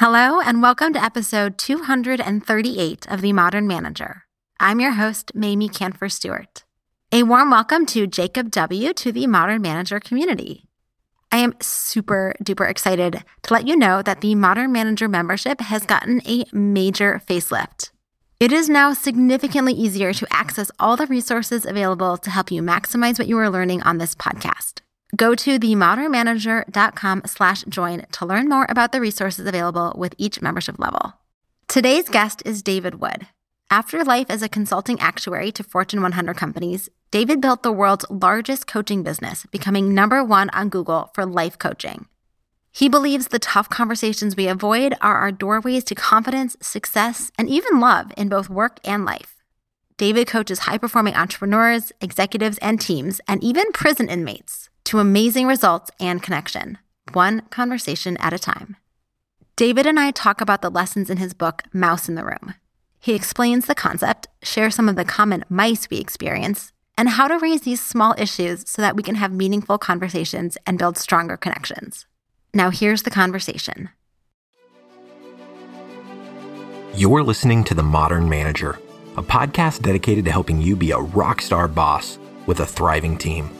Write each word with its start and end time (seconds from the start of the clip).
Hello, 0.00 0.40
and 0.40 0.60
welcome 0.60 0.92
to 0.92 1.02
episode 1.02 1.56
238 1.56 3.06
of 3.10 3.22
The 3.22 3.32
Modern 3.32 3.66
Manager. 3.66 4.24
I'm 4.60 4.78
your 4.78 4.90
host, 4.90 5.32
Mamie 5.34 5.70
Kanfer 5.70 6.12
Stewart. 6.12 6.64
A 7.12 7.22
warm 7.22 7.50
welcome 7.50 7.86
to 7.86 8.06
Jacob 8.06 8.50
W. 8.50 8.92
to 8.92 9.10
the 9.10 9.26
Modern 9.26 9.62
Manager 9.62 9.98
community. 9.98 10.68
I 11.32 11.38
am 11.38 11.54
super 11.62 12.34
duper 12.44 12.68
excited 12.68 13.24
to 13.44 13.54
let 13.54 13.66
you 13.66 13.74
know 13.74 14.02
that 14.02 14.20
the 14.20 14.34
Modern 14.34 14.70
Manager 14.70 15.08
membership 15.08 15.62
has 15.62 15.86
gotten 15.86 16.20
a 16.28 16.44
major 16.52 17.22
facelift. 17.26 17.90
It 18.38 18.52
is 18.52 18.68
now 18.68 18.92
significantly 18.92 19.72
easier 19.72 20.12
to 20.12 20.26
access 20.30 20.70
all 20.78 20.96
the 20.96 21.06
resources 21.06 21.64
available 21.64 22.18
to 22.18 22.30
help 22.30 22.50
you 22.52 22.60
maximize 22.60 23.18
what 23.18 23.28
you 23.28 23.38
are 23.38 23.48
learning 23.48 23.82
on 23.84 23.96
this 23.96 24.14
podcast. 24.14 24.82
Go 25.16 25.34
to 25.34 25.58
themodernmanager.com 25.58 27.22
slash 27.26 27.64
join 27.68 28.04
to 28.12 28.26
learn 28.26 28.48
more 28.48 28.66
about 28.68 28.92
the 28.92 29.00
resources 29.00 29.46
available 29.46 29.94
with 29.96 30.14
each 30.18 30.42
membership 30.42 30.78
level. 30.78 31.14
Today's 31.68 32.08
guest 32.08 32.42
is 32.44 32.62
David 32.62 32.96
Wood. 32.96 33.26
After 33.70 34.04
life 34.04 34.26
as 34.28 34.42
a 34.42 34.48
consulting 34.48 35.00
actuary 35.00 35.52
to 35.52 35.64
Fortune 35.64 36.02
100 36.02 36.36
companies, 36.36 36.88
David 37.10 37.40
built 37.40 37.62
the 37.62 37.72
world's 37.72 38.04
largest 38.10 38.66
coaching 38.66 39.02
business, 39.02 39.46
becoming 39.50 39.94
number 39.94 40.22
one 40.22 40.50
on 40.50 40.68
Google 40.68 41.10
for 41.14 41.24
life 41.24 41.58
coaching. 41.58 42.06
He 42.72 42.88
believes 42.88 43.28
the 43.28 43.38
tough 43.38 43.70
conversations 43.70 44.36
we 44.36 44.48
avoid 44.48 44.94
are 45.00 45.16
our 45.16 45.32
doorways 45.32 45.84
to 45.84 45.94
confidence, 45.94 46.56
success, 46.60 47.32
and 47.38 47.48
even 47.48 47.80
love 47.80 48.12
in 48.18 48.28
both 48.28 48.50
work 48.50 48.80
and 48.84 49.04
life. 49.04 49.36
David 49.96 50.26
coaches 50.26 50.60
high 50.60 50.78
performing 50.78 51.14
entrepreneurs, 51.14 51.90
executives, 52.02 52.58
and 52.58 52.78
teams, 52.78 53.20
and 53.26 53.42
even 53.42 53.72
prison 53.72 54.10
inmates 54.10 54.68
to 54.86 55.00
amazing 55.00 55.46
results 55.46 55.90
and 55.98 56.22
connection, 56.22 56.78
one 57.12 57.40
conversation 57.50 58.16
at 58.18 58.32
a 58.32 58.38
time. 58.38 58.76
David 59.56 59.84
and 59.84 59.98
I 59.98 60.12
talk 60.12 60.40
about 60.40 60.62
the 60.62 60.70
lessons 60.70 61.10
in 61.10 61.16
his 61.16 61.34
book, 61.34 61.64
Mouse 61.72 62.08
in 62.08 62.14
the 62.14 62.24
Room. 62.24 62.54
He 63.00 63.14
explains 63.14 63.66
the 63.66 63.74
concept, 63.74 64.28
shares 64.42 64.74
some 64.74 64.88
of 64.88 64.94
the 64.96 65.04
common 65.04 65.44
mice 65.48 65.90
we 65.90 65.98
experience, 65.98 66.72
and 66.96 67.08
how 67.08 67.26
to 67.26 67.38
raise 67.38 67.62
these 67.62 67.84
small 67.84 68.14
issues 68.16 68.68
so 68.68 68.80
that 68.80 68.96
we 68.96 69.02
can 69.02 69.16
have 69.16 69.32
meaningful 69.32 69.76
conversations 69.76 70.56
and 70.66 70.78
build 70.78 70.96
stronger 70.96 71.36
connections. 71.36 72.06
Now, 72.54 72.70
here's 72.70 73.02
the 73.02 73.10
conversation. 73.10 73.90
You're 76.94 77.24
listening 77.24 77.64
to 77.64 77.74
The 77.74 77.82
Modern 77.82 78.28
Manager, 78.28 78.78
a 79.16 79.22
podcast 79.22 79.82
dedicated 79.82 80.24
to 80.26 80.30
helping 80.30 80.62
you 80.62 80.76
be 80.76 80.92
a 80.92 80.98
rock 80.98 81.42
star 81.42 81.66
boss 81.66 82.18
with 82.46 82.60
a 82.60 82.66
thriving 82.66 83.18
team. 83.18 83.50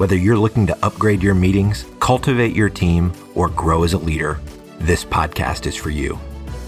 Whether 0.00 0.16
you're 0.16 0.38
looking 0.38 0.66
to 0.66 0.78
upgrade 0.82 1.22
your 1.22 1.34
meetings, 1.34 1.84
cultivate 2.00 2.56
your 2.56 2.70
team, 2.70 3.12
or 3.34 3.50
grow 3.50 3.84
as 3.84 3.92
a 3.92 3.98
leader, 3.98 4.40
this 4.78 5.04
podcast 5.04 5.66
is 5.66 5.76
for 5.76 5.90
you. 5.90 6.18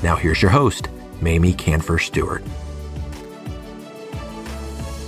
Now, 0.03 0.17
here's 0.17 0.43
your 0.43 0.51
host, 0.51 0.89
Mamie 1.23 1.55
Kanfer 1.55 1.99
Stewart. 1.99 2.43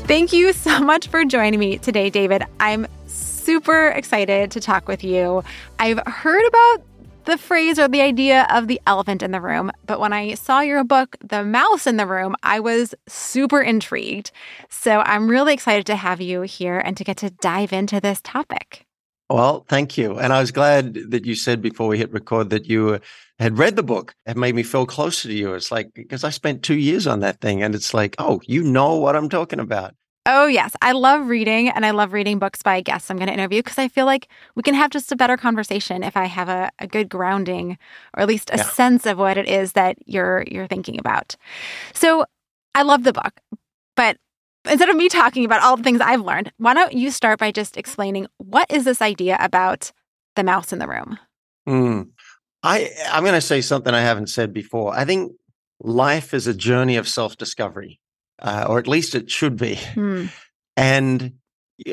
Thank 0.06 0.32
you 0.32 0.54
so 0.54 0.80
much 0.84 1.08
for 1.08 1.26
joining 1.26 1.60
me 1.60 1.76
today, 1.76 2.08
David. 2.08 2.44
I'm 2.60 2.86
super 3.06 3.88
excited 3.88 4.50
to 4.52 4.58
talk 4.58 4.88
with 4.88 5.04
you. 5.04 5.44
I've 5.78 6.00
heard 6.06 6.46
about 6.46 6.82
the 7.24 7.38
phrase 7.38 7.78
or 7.78 7.88
the 7.88 8.00
idea 8.00 8.46
of 8.50 8.68
the 8.68 8.80
elephant 8.86 9.22
in 9.22 9.30
the 9.30 9.40
room. 9.40 9.72
But 9.86 10.00
when 10.00 10.12
I 10.12 10.34
saw 10.34 10.60
your 10.60 10.84
book, 10.84 11.16
The 11.20 11.44
Mouse 11.44 11.86
in 11.86 11.96
the 11.96 12.06
Room, 12.06 12.36
I 12.42 12.60
was 12.60 12.94
super 13.08 13.60
intrigued. 13.60 14.30
So 14.68 15.00
I'm 15.00 15.28
really 15.28 15.54
excited 15.54 15.86
to 15.86 15.96
have 15.96 16.20
you 16.20 16.42
here 16.42 16.78
and 16.78 16.96
to 16.96 17.04
get 17.04 17.16
to 17.18 17.30
dive 17.30 17.72
into 17.72 18.00
this 18.00 18.20
topic. 18.22 18.86
Well, 19.30 19.64
thank 19.68 19.96
you. 19.96 20.18
And 20.18 20.32
I 20.32 20.40
was 20.40 20.52
glad 20.52 20.94
that 21.10 21.24
you 21.24 21.34
said 21.34 21.62
before 21.62 21.88
we 21.88 21.98
hit 21.98 22.12
record 22.12 22.50
that 22.50 22.66
you 22.66 22.94
uh, 22.94 22.98
had 23.38 23.58
read 23.58 23.74
the 23.74 23.82
book. 23.82 24.14
It 24.26 24.36
made 24.36 24.54
me 24.54 24.62
feel 24.62 24.84
closer 24.84 25.28
to 25.28 25.34
you. 25.34 25.54
It's 25.54 25.72
like, 25.72 25.94
because 25.94 26.24
I 26.24 26.30
spent 26.30 26.62
two 26.62 26.76
years 26.76 27.06
on 27.06 27.20
that 27.20 27.40
thing 27.40 27.62
and 27.62 27.74
it's 27.74 27.94
like, 27.94 28.16
oh, 28.18 28.40
you 28.46 28.62
know 28.62 28.96
what 28.96 29.16
I'm 29.16 29.30
talking 29.30 29.60
about. 29.60 29.94
Oh, 30.26 30.46
yes. 30.46 30.72
I 30.80 30.92
love 30.92 31.28
reading 31.28 31.68
and 31.68 31.84
I 31.84 31.90
love 31.90 32.14
reading 32.14 32.38
books 32.38 32.62
by 32.62 32.80
guests 32.80 33.10
I'm 33.10 33.18
going 33.18 33.26
to 33.26 33.34
interview 33.34 33.62
because 33.62 33.76
I 33.76 33.88
feel 33.88 34.06
like 34.06 34.28
we 34.54 34.62
can 34.62 34.72
have 34.74 34.90
just 34.90 35.12
a 35.12 35.16
better 35.16 35.36
conversation 35.36 36.02
if 36.02 36.16
I 36.16 36.24
have 36.24 36.48
a, 36.48 36.70
a 36.78 36.86
good 36.86 37.10
grounding 37.10 37.76
or 38.16 38.22
at 38.22 38.28
least 38.28 38.48
a 38.50 38.56
yeah. 38.56 38.62
sense 38.62 39.04
of 39.04 39.18
what 39.18 39.36
it 39.36 39.46
is 39.46 39.72
that 39.72 39.98
you're 40.06 40.44
you're 40.50 40.66
thinking 40.66 40.98
about. 40.98 41.36
So 41.92 42.24
I 42.74 42.82
love 42.82 43.04
the 43.04 43.12
book, 43.12 43.38
but 43.96 44.16
instead 44.64 44.88
of 44.88 44.96
me 44.96 45.10
talking 45.10 45.44
about 45.44 45.62
all 45.62 45.76
the 45.76 45.82
things 45.82 46.00
I've 46.00 46.22
learned, 46.22 46.52
why 46.56 46.72
don't 46.72 46.94
you 46.94 47.10
start 47.10 47.38
by 47.38 47.50
just 47.50 47.76
explaining 47.76 48.26
what 48.38 48.70
is 48.70 48.84
this 48.84 49.02
idea 49.02 49.36
about 49.40 49.92
the 50.36 50.44
mouse 50.44 50.72
in 50.72 50.78
the 50.78 50.88
room? 50.88 51.18
Mm. 51.68 52.08
I 52.62 52.90
I'm 53.10 53.24
going 53.24 53.34
to 53.34 53.42
say 53.42 53.60
something 53.60 53.92
I 53.92 54.00
haven't 54.00 54.28
said 54.28 54.54
before. 54.54 54.96
I 54.96 55.04
think 55.04 55.32
life 55.80 56.32
is 56.32 56.46
a 56.46 56.54
journey 56.54 56.96
of 56.96 57.06
self 57.06 57.36
discovery 57.36 58.00
uh, 58.40 58.66
or 58.68 58.78
at 58.78 58.88
least 58.88 59.14
it 59.14 59.30
should 59.30 59.56
be. 59.56 59.76
Hmm. 59.76 60.26
And 60.76 61.34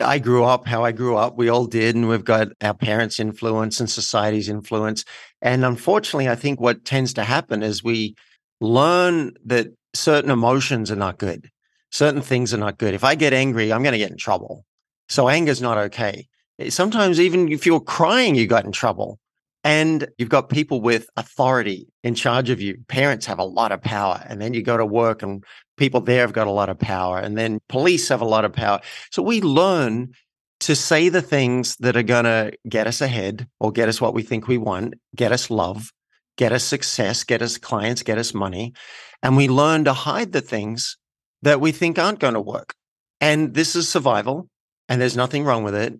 I 0.01 0.19
grew 0.19 0.43
up 0.43 0.67
how 0.67 0.83
I 0.83 0.91
grew 0.91 1.15
up. 1.15 1.37
We 1.37 1.49
all 1.49 1.65
did, 1.65 1.95
and 1.95 2.07
we've 2.07 2.23
got 2.23 2.49
our 2.61 2.73
parents' 2.73 3.19
influence 3.19 3.79
and 3.79 3.89
society's 3.89 4.49
influence. 4.49 5.05
And 5.41 5.65
unfortunately, 5.65 6.29
I 6.29 6.35
think 6.35 6.59
what 6.59 6.85
tends 6.85 7.13
to 7.15 7.23
happen 7.23 7.63
is 7.63 7.83
we 7.83 8.15
learn 8.59 9.33
that 9.45 9.67
certain 9.93 10.29
emotions 10.29 10.91
are 10.91 10.95
not 10.95 11.17
good. 11.17 11.49
Certain 11.91 12.21
things 12.21 12.53
are 12.53 12.57
not 12.57 12.77
good. 12.77 12.93
If 12.93 13.03
I 13.03 13.15
get 13.15 13.33
angry, 13.33 13.73
I'm 13.73 13.83
going 13.83 13.93
to 13.93 13.97
get 13.97 14.11
in 14.11 14.17
trouble. 14.17 14.65
So 15.09 15.27
anger's 15.27 15.61
not 15.61 15.77
okay. 15.77 16.27
Sometimes 16.69 17.19
even 17.19 17.51
if 17.51 17.65
you're 17.65 17.81
crying, 17.81 18.35
you 18.35 18.47
got 18.47 18.65
in 18.65 18.71
trouble. 18.71 19.19
And 19.63 20.07
you've 20.17 20.29
got 20.29 20.49
people 20.49 20.81
with 20.81 21.07
authority 21.17 21.87
in 22.03 22.15
charge 22.15 22.49
of 22.49 22.59
you. 22.59 22.77
Parents 22.87 23.25
have 23.27 23.39
a 23.39 23.43
lot 23.43 23.71
of 23.71 23.81
power. 23.81 24.23
And 24.27 24.41
then 24.41 24.53
you 24.53 24.63
go 24.63 24.75
to 24.75 24.85
work 24.85 25.21
and 25.21 25.43
people 25.77 26.01
there 26.01 26.21
have 26.21 26.33
got 26.33 26.47
a 26.47 26.51
lot 26.51 26.69
of 26.69 26.79
power. 26.79 27.19
And 27.19 27.37
then 27.37 27.59
police 27.69 28.09
have 28.09 28.21
a 28.21 28.25
lot 28.25 28.43
of 28.43 28.53
power. 28.53 28.81
So 29.11 29.21
we 29.21 29.41
learn 29.41 30.13
to 30.61 30.75
say 30.75 31.09
the 31.09 31.21
things 31.21 31.75
that 31.77 31.95
are 31.95 32.03
going 32.03 32.25
to 32.25 32.53
get 32.67 32.87
us 32.87 33.01
ahead 33.01 33.47
or 33.59 33.71
get 33.71 33.89
us 33.89 34.01
what 34.01 34.13
we 34.13 34.23
think 34.23 34.47
we 34.47 34.57
want, 34.57 34.95
get 35.15 35.31
us 35.31 35.49
love, 35.49 35.91
get 36.37 36.51
us 36.51 36.63
success, 36.63 37.23
get 37.23 37.41
us 37.41 37.57
clients, 37.57 38.03
get 38.03 38.17
us 38.17 38.33
money. 38.33 38.73
And 39.21 39.37
we 39.37 39.47
learn 39.47 39.83
to 39.85 39.93
hide 39.93 40.31
the 40.31 40.41
things 40.41 40.97
that 41.43 41.61
we 41.61 41.71
think 41.71 41.99
aren't 41.99 42.19
going 42.19 42.33
to 42.33 42.41
work. 42.41 42.73
And 43.19 43.53
this 43.53 43.75
is 43.75 43.87
survival 43.87 44.47
and 44.89 44.99
there's 44.99 45.17
nothing 45.17 45.43
wrong 45.43 45.63
with 45.63 45.75
it. 45.75 45.93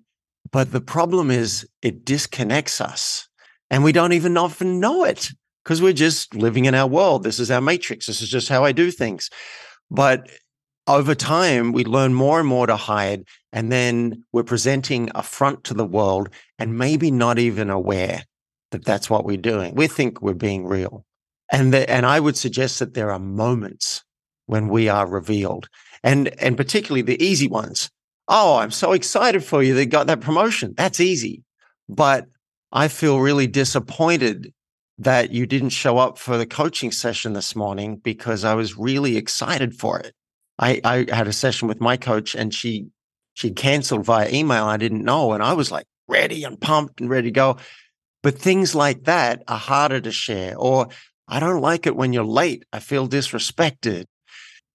But 0.52 0.72
the 0.72 0.82
problem 0.82 1.32
is 1.32 1.68
it 1.82 2.04
disconnects 2.04 2.82
us 2.82 3.28
and 3.72 3.86
we 3.86 3.94
don't 3.94 4.12
even 4.12 4.38
often 4.38 4.80
know 4.82 5.06
it 5.06 5.32
because 5.64 5.82
we're 5.82 5.94
just 5.94 6.36
living 6.36 6.66
in 6.66 6.76
our 6.76 6.88
world. 6.88 7.24
This 7.24 7.40
is 7.40 7.50
our 7.50 7.62
matrix. 7.62 8.06
This 8.06 8.22
is 8.22 8.30
just 8.30 8.50
how 8.50 8.66
I 8.66 8.74
do 8.74 8.92
things. 8.92 9.30
But 9.90 10.30
over 10.88 11.16
time, 11.16 11.72
we 11.72 11.86
learn 11.86 12.14
more 12.14 12.40
and 12.40 12.48
more 12.48 12.68
to 12.68 12.76
hide. 12.76 13.24
And 13.54 13.72
then 13.72 14.26
we're 14.34 14.44
presenting 14.44 15.10
a 15.16 15.24
front 15.24 15.64
to 15.66 15.74
the 15.74 15.86
world 15.86 16.30
and 16.60 16.78
maybe 16.78 17.12
not 17.12 17.40
even 17.40 17.70
aware 17.70 18.24
that 18.72 18.84
that's 18.84 19.10
what 19.10 19.24
we're 19.26 19.38
doing. 19.38 19.74
We 19.74 19.88
think 19.88 20.22
we're 20.22 20.34
being 20.34 20.66
real. 20.66 21.06
And, 21.50 21.74
the, 21.74 21.90
and 21.90 22.06
I 22.06 22.20
would 22.20 22.38
suggest 22.38 22.80
that 22.80 22.94
there 22.94 23.12
are 23.12 23.20
moments 23.20 24.04
when 24.48 24.68
we 24.68 24.90
are 24.90 25.08
revealed 25.08 25.70
and, 26.04 26.28
and 26.42 26.58
particularly 26.58 27.04
the 27.04 27.24
easy 27.24 27.48
ones. 27.48 27.90
Oh, 28.28 28.58
I'm 28.58 28.72
so 28.72 28.92
excited 28.92 29.44
for 29.46 29.64
you. 29.64 29.74
They 29.74 29.86
got 29.86 30.08
that 30.08 30.20
promotion. 30.20 30.74
That's 30.76 31.00
easy. 31.00 31.44
But 31.88 32.26
I 32.72 32.88
feel 32.88 33.20
really 33.20 33.48
disappointed 33.48 34.54
that 34.98 35.32
you 35.32 35.46
didn't 35.46 35.70
show 35.70 35.98
up 35.98 36.18
for 36.18 36.38
the 36.38 36.46
coaching 36.46 36.92
session 36.92 37.34
this 37.34 37.56
morning 37.56 37.98
because 37.98 38.44
I 38.44 38.54
was 38.54 38.78
really 38.78 39.18
excited 39.18 39.76
for 39.76 40.00
it. 40.00 40.14
I, 40.60 40.80
I 40.84 41.06
had 41.14 41.28
a 41.28 41.34
session 41.34 41.68
with 41.68 41.82
my 41.82 41.98
coach 41.98 42.36
and 42.36 42.54
she 42.54 42.88
she 43.34 43.52
canceled 43.52 44.06
via 44.06 44.30
email. 44.32 44.66
I 44.66 44.78
didn't 44.78 45.04
know. 45.04 45.32
And 45.32 45.42
I 45.42 45.54
was 45.54 45.72
like 45.72 45.88
ready 46.08 46.44
and 46.44 46.60
pumped 46.60 47.02
and 47.02 47.10
ready 47.10 47.30
to 47.30 47.32
go. 47.32 47.58
But 48.22 48.38
things 48.38 48.76
like 48.76 49.06
that 49.06 49.42
are 49.48 49.58
harder 49.58 50.02
to 50.02 50.12
share. 50.12 50.56
Or 50.58 50.90
I 51.28 51.40
don't 51.40 51.62
like 51.62 51.88
it 51.88 51.96
when 51.96 52.14
you're 52.14 52.24
late. 52.24 52.66
I 52.72 52.80
feel 52.80 53.08
disrespected. 53.08 54.06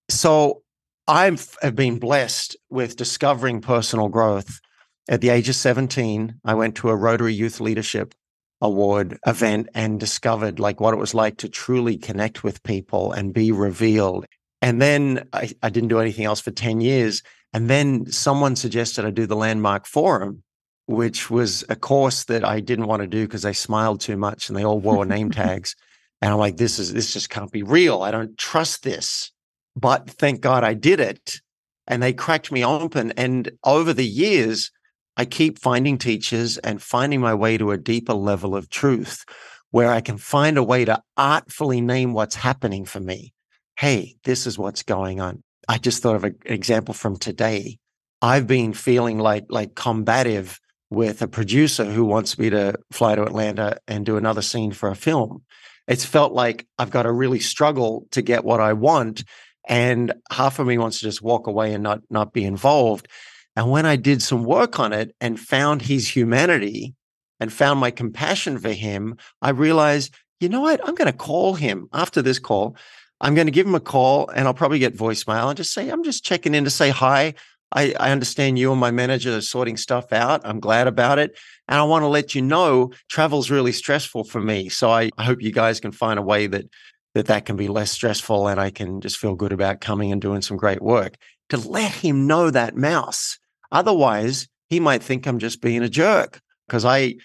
So 0.08 0.62
I've 1.06 1.54
been 1.74 1.98
blessed 1.98 2.56
with 2.70 2.96
discovering 2.96 3.60
personal 3.60 4.08
growth 4.08 4.60
at 5.08 5.20
the 5.20 5.28
age 5.28 5.48
of 5.48 5.54
17, 5.54 6.40
I 6.44 6.54
went 6.54 6.76
to 6.76 6.88
a 6.88 6.96
Rotary 6.96 7.34
Youth 7.34 7.60
Leadership 7.60 8.14
Award 8.60 9.18
event 9.26 9.68
and 9.74 10.00
discovered 10.00 10.58
like 10.58 10.80
what 10.80 10.94
it 10.94 10.98
was 10.98 11.14
like 11.14 11.36
to 11.38 11.48
truly 11.48 11.96
connect 11.96 12.42
with 12.42 12.62
people 12.62 13.12
and 13.12 13.34
be 13.34 13.52
revealed. 13.52 14.26
And 14.62 14.80
then 14.80 15.28
I, 15.32 15.52
I 15.62 15.68
didn't 15.68 15.90
do 15.90 16.00
anything 16.00 16.24
else 16.24 16.40
for 16.40 16.50
10 16.50 16.80
years. 16.80 17.22
And 17.52 17.70
then 17.70 18.10
someone 18.10 18.56
suggested 18.56 19.04
I 19.04 19.10
do 19.10 19.26
the 19.26 19.36
Landmark 19.36 19.86
Forum, 19.86 20.42
which 20.86 21.30
was 21.30 21.64
a 21.68 21.76
course 21.76 22.24
that 22.24 22.44
I 22.44 22.60
didn't 22.60 22.86
want 22.86 23.02
to 23.02 23.06
do 23.06 23.26
because 23.26 23.42
they 23.42 23.52
smiled 23.52 24.00
too 24.00 24.16
much 24.16 24.48
and 24.48 24.56
they 24.56 24.64
all 24.64 24.80
wore 24.80 25.04
name 25.04 25.30
tags. 25.32 25.76
And 26.22 26.32
I'm 26.32 26.38
like, 26.38 26.56
this 26.56 26.78
is 26.78 26.94
this 26.94 27.12
just 27.12 27.28
can't 27.28 27.52
be 27.52 27.62
real. 27.62 28.02
I 28.02 28.10
don't 28.10 28.36
trust 28.38 28.82
this. 28.82 29.30
But 29.76 30.08
thank 30.08 30.40
God 30.40 30.64
I 30.64 30.74
did 30.74 30.98
it. 30.98 31.40
And 31.86 32.02
they 32.02 32.14
cracked 32.14 32.50
me 32.50 32.64
open. 32.64 33.12
And 33.12 33.50
over 33.62 33.92
the 33.92 34.06
years, 34.06 34.70
I 35.16 35.24
keep 35.24 35.58
finding 35.58 35.98
teachers 35.98 36.58
and 36.58 36.82
finding 36.82 37.20
my 37.20 37.34
way 37.34 37.56
to 37.58 37.70
a 37.70 37.78
deeper 37.78 38.14
level 38.14 38.54
of 38.54 38.68
truth, 38.68 39.24
where 39.70 39.90
I 39.90 40.00
can 40.00 40.18
find 40.18 40.58
a 40.58 40.62
way 40.62 40.84
to 40.84 41.02
artfully 41.16 41.80
name 41.80 42.12
what's 42.12 42.34
happening 42.34 42.84
for 42.84 43.00
me. 43.00 43.32
Hey, 43.78 44.16
this 44.24 44.46
is 44.46 44.58
what's 44.58 44.82
going 44.82 45.20
on. 45.20 45.42
I 45.68 45.78
just 45.78 46.02
thought 46.02 46.16
of 46.16 46.24
an 46.24 46.36
example 46.44 46.94
from 46.94 47.16
today. 47.16 47.78
I've 48.22 48.46
been 48.46 48.72
feeling 48.72 49.18
like 49.18 49.46
like 49.48 49.74
combative 49.74 50.58
with 50.90 51.20
a 51.22 51.28
producer 51.28 51.84
who 51.84 52.04
wants 52.04 52.38
me 52.38 52.50
to 52.50 52.74
fly 52.92 53.14
to 53.14 53.24
Atlanta 53.24 53.78
and 53.88 54.06
do 54.06 54.16
another 54.16 54.42
scene 54.42 54.72
for 54.72 54.88
a 54.88 54.96
film. 54.96 55.42
It's 55.88 56.04
felt 56.04 56.32
like 56.32 56.66
I've 56.78 56.90
got 56.90 57.02
to 57.02 57.12
really 57.12 57.40
struggle 57.40 58.06
to 58.12 58.22
get 58.22 58.44
what 58.44 58.60
I 58.60 58.72
want. 58.72 59.24
And 59.68 60.14
half 60.30 60.58
of 60.58 60.66
me 60.66 60.78
wants 60.78 61.00
to 61.00 61.04
just 61.04 61.22
walk 61.22 61.46
away 61.46 61.74
and 61.74 61.82
not 61.82 62.00
not 62.10 62.32
be 62.32 62.44
involved. 62.44 63.08
And 63.56 63.70
when 63.70 63.86
I 63.86 63.96
did 63.96 64.22
some 64.22 64.44
work 64.44 64.78
on 64.78 64.92
it 64.92 65.14
and 65.20 65.40
found 65.40 65.82
his 65.82 66.08
humanity 66.08 66.94
and 67.40 67.52
found 67.52 67.80
my 67.80 67.90
compassion 67.90 68.58
for 68.58 68.72
him, 68.72 69.16
I 69.40 69.50
realized, 69.50 70.14
you 70.40 70.48
know 70.48 70.60
what? 70.60 70.86
I'm 70.86 70.94
going 70.94 71.10
to 71.10 71.16
call 71.16 71.54
him 71.54 71.88
after 71.92 72.20
this 72.20 72.38
call. 72.38 72.76
I'm 73.20 73.34
going 73.34 73.46
to 73.46 73.52
give 73.52 73.66
him 73.66 73.74
a 73.74 73.80
call 73.80 74.28
and 74.28 74.46
I'll 74.46 74.54
probably 74.54 74.78
get 74.78 74.96
voicemail 74.96 75.48
and 75.48 75.56
just 75.56 75.72
say, 75.72 75.88
I'm 75.88 76.04
just 76.04 76.22
checking 76.22 76.54
in 76.54 76.64
to 76.64 76.70
say 76.70 76.90
hi. 76.90 77.34
I, 77.72 77.94
I 77.98 78.12
understand 78.12 78.58
you 78.58 78.70
and 78.70 78.80
my 78.80 78.90
manager 78.90 79.34
are 79.36 79.40
sorting 79.40 79.76
stuff 79.76 80.12
out. 80.12 80.42
I'm 80.44 80.60
glad 80.60 80.86
about 80.86 81.18
it. 81.18 81.36
And 81.66 81.80
I 81.80 81.82
want 81.84 82.02
to 82.02 82.08
let 82.08 82.34
you 82.34 82.42
know 82.42 82.92
travel's 83.08 83.50
really 83.50 83.72
stressful 83.72 84.24
for 84.24 84.40
me. 84.40 84.68
So 84.68 84.90
I, 84.90 85.10
I 85.16 85.24
hope 85.24 85.42
you 85.42 85.50
guys 85.50 85.80
can 85.80 85.92
find 85.92 86.18
a 86.18 86.22
way 86.22 86.46
that 86.46 86.66
that 87.14 87.26
that 87.26 87.46
can 87.46 87.56
be 87.56 87.68
less 87.68 87.90
stressful 87.90 88.46
and 88.46 88.60
I 88.60 88.70
can 88.70 89.00
just 89.00 89.16
feel 89.16 89.34
good 89.34 89.52
about 89.52 89.80
coming 89.80 90.12
and 90.12 90.20
doing 90.20 90.42
some 90.42 90.58
great 90.58 90.82
work. 90.82 91.16
To 91.48 91.56
let 91.56 91.90
him 91.90 92.26
know 92.26 92.50
that 92.50 92.76
mouse. 92.76 93.38
Otherwise, 93.72 94.48
he 94.68 94.80
might 94.80 95.02
think 95.02 95.26
I'm 95.26 95.38
just 95.38 95.60
being 95.60 95.82
a 95.82 95.88
jerk 95.88 96.40
because 96.66 96.84
I 96.84 97.16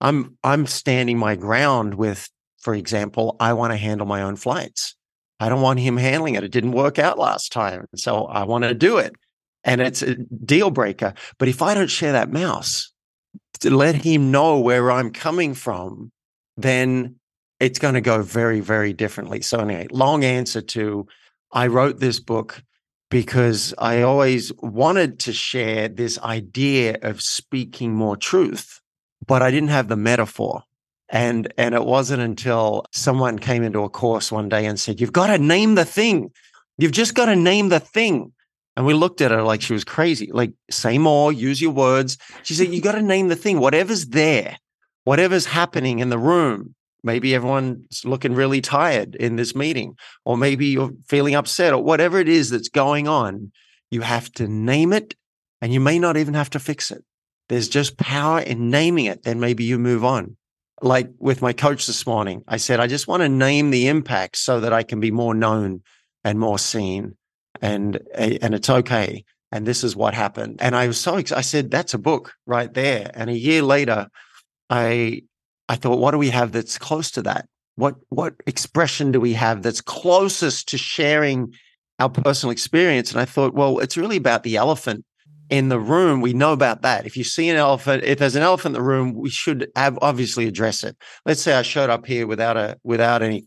I'm 0.00 0.36
I'm 0.42 0.66
standing 0.66 1.18
my 1.18 1.36
ground 1.36 1.94
with, 1.94 2.28
for 2.60 2.74
example, 2.74 3.36
I 3.40 3.52
want 3.52 3.72
to 3.72 3.76
handle 3.76 4.06
my 4.06 4.22
own 4.22 4.36
flights. 4.36 4.96
I 5.38 5.48
don't 5.48 5.62
want 5.62 5.80
him 5.80 5.96
handling 5.96 6.34
it. 6.34 6.44
It 6.44 6.52
didn't 6.52 6.72
work 6.72 6.98
out 6.98 7.18
last 7.18 7.52
time. 7.52 7.86
So 7.94 8.26
I 8.26 8.44
want 8.44 8.64
to 8.64 8.74
do 8.74 8.98
it. 8.98 9.14
And 9.64 9.80
it's 9.80 10.02
a 10.02 10.14
deal 10.14 10.70
breaker. 10.70 11.14
But 11.38 11.48
if 11.48 11.62
I 11.62 11.74
don't 11.74 11.88
share 11.88 12.12
that 12.12 12.30
mouse 12.30 12.92
to 13.60 13.70
let 13.70 13.94
him 13.94 14.30
know 14.30 14.58
where 14.58 14.90
I'm 14.90 15.10
coming 15.10 15.54
from, 15.54 16.12
then 16.56 17.16
it's 17.58 17.78
going 17.78 17.94
to 17.94 18.00
go 18.00 18.22
very, 18.22 18.60
very 18.60 18.92
differently. 18.92 19.42
So, 19.42 19.58
anyway, 19.60 19.86
long 19.90 20.24
answer 20.24 20.62
to 20.62 21.06
I 21.52 21.66
wrote 21.66 22.00
this 22.00 22.20
book 22.20 22.62
because 23.10 23.74
I 23.76 24.02
always 24.02 24.52
wanted 24.58 25.18
to 25.20 25.32
share 25.32 25.88
this 25.88 26.18
idea 26.20 26.96
of 27.02 27.20
speaking 27.20 27.92
more 27.92 28.16
truth, 28.16 28.80
but 29.26 29.42
I 29.42 29.50
didn't 29.50 29.68
have 29.70 29.88
the 29.88 29.96
metaphor. 29.96 30.62
And 31.12 31.52
and 31.58 31.74
it 31.74 31.84
wasn't 31.84 32.22
until 32.22 32.86
someone 32.92 33.40
came 33.40 33.64
into 33.64 33.82
a 33.82 33.90
course 33.90 34.30
one 34.30 34.48
day 34.48 34.64
and 34.64 34.78
said, 34.78 35.00
"You've 35.00 35.12
got 35.12 35.26
to 35.26 35.38
name 35.38 35.74
the 35.74 35.84
thing. 35.84 36.30
You've 36.78 36.92
just 36.92 37.14
got 37.14 37.26
to 37.26 37.36
name 37.36 37.68
the 37.68 37.80
thing." 37.80 38.32
And 38.76 38.86
we 38.86 38.94
looked 38.94 39.20
at 39.20 39.32
her 39.32 39.42
like 39.42 39.60
she 39.60 39.72
was 39.72 39.82
crazy. 39.82 40.30
Like, 40.32 40.52
say 40.70 40.96
more, 40.98 41.32
use 41.32 41.60
your 41.60 41.72
words. 41.72 42.16
She 42.44 42.54
said, 42.54 42.72
"You 42.72 42.80
got 42.80 42.92
to 42.92 43.02
name 43.02 43.26
the 43.26 43.34
thing. 43.34 43.58
Whatever's 43.58 44.06
there, 44.06 44.56
whatever's 45.02 45.46
happening 45.46 45.98
in 45.98 46.10
the 46.10 46.18
room. 46.18 46.76
Maybe 47.02 47.34
everyone's 47.34 48.04
looking 48.04 48.34
really 48.34 48.60
tired 48.60 49.14
in 49.14 49.36
this 49.36 49.54
meeting, 49.54 49.96
or 50.24 50.36
maybe 50.36 50.66
you're 50.66 50.92
feeling 51.08 51.34
upset, 51.34 51.72
or 51.72 51.82
whatever 51.82 52.18
it 52.18 52.28
is 52.28 52.50
that's 52.50 52.68
going 52.68 53.08
on. 53.08 53.52
You 53.90 54.02
have 54.02 54.30
to 54.32 54.46
name 54.46 54.92
it, 54.92 55.14
and 55.60 55.72
you 55.72 55.80
may 55.80 55.98
not 55.98 56.16
even 56.16 56.34
have 56.34 56.50
to 56.50 56.58
fix 56.58 56.90
it. 56.90 57.04
There's 57.48 57.68
just 57.68 57.96
power 57.96 58.40
in 58.40 58.70
naming 58.70 59.06
it. 59.06 59.24
Then 59.24 59.40
maybe 59.40 59.64
you 59.64 59.78
move 59.78 60.04
on." 60.04 60.36
like 60.82 61.10
with 61.18 61.42
my 61.42 61.52
coach 61.52 61.86
this 61.86 62.06
morning, 62.06 62.42
I 62.48 62.56
said, 62.56 62.80
I 62.80 62.86
just 62.86 63.06
want 63.06 63.22
to 63.22 63.28
name 63.28 63.70
the 63.70 63.88
impact 63.88 64.36
so 64.36 64.60
that 64.60 64.72
I 64.72 64.82
can 64.82 65.00
be 65.00 65.10
more 65.10 65.34
known 65.34 65.82
and 66.24 66.38
more 66.38 66.58
seen. 66.58 67.16
And, 67.60 68.00
and 68.14 68.54
it's 68.54 68.70
okay. 68.70 69.24
And 69.52 69.66
this 69.66 69.84
is 69.84 69.96
what 69.96 70.14
happened. 70.14 70.56
And 70.60 70.74
I 70.74 70.86
was 70.86 70.98
so 70.98 71.16
excited. 71.16 71.38
I 71.38 71.42
said, 71.42 71.70
that's 71.70 71.94
a 71.94 71.98
book 71.98 72.32
right 72.46 72.72
there. 72.72 73.10
And 73.14 73.28
a 73.28 73.36
year 73.36 73.62
later, 73.62 74.08
I, 74.70 75.22
I 75.70 75.76
thought, 75.76 75.98
what 75.98 76.10
do 76.10 76.18
we 76.18 76.30
have 76.30 76.52
that's 76.52 76.76
close 76.76 77.10
to 77.12 77.22
that? 77.22 77.46
What, 77.76 77.94
what 78.08 78.34
expression 78.46 79.12
do 79.12 79.20
we 79.20 79.32
have 79.34 79.62
that's 79.62 79.80
closest 79.80 80.68
to 80.70 80.76
sharing 80.76 81.54
our 81.98 82.10
personal 82.10 82.50
experience? 82.50 83.12
And 83.12 83.20
I 83.20 83.24
thought, 83.24 83.54
well, 83.54 83.78
it's 83.78 83.96
really 83.96 84.16
about 84.16 84.42
the 84.42 84.56
elephant 84.56 85.04
in 85.50 85.68
the 85.68 85.80
room, 85.80 86.20
we 86.20 86.32
know 86.32 86.52
about 86.52 86.82
that. 86.82 87.06
If 87.06 87.16
you 87.16 87.24
see 87.24 87.48
an 87.48 87.56
elephant, 87.56 88.04
if 88.04 88.18
there's 88.18 88.36
an 88.36 88.42
elephant 88.42 88.76
in 88.76 88.82
the 88.82 88.88
room, 88.88 89.14
we 89.14 89.30
should 89.30 89.70
have 89.74 89.98
obviously 90.00 90.46
address 90.46 90.84
it. 90.84 90.96
Let's 91.26 91.42
say 91.42 91.54
I 91.54 91.62
showed 91.62 91.90
up 91.90 92.06
here 92.06 92.26
without 92.26 92.56
a 92.56 92.78
without 92.84 93.20
any 93.20 93.46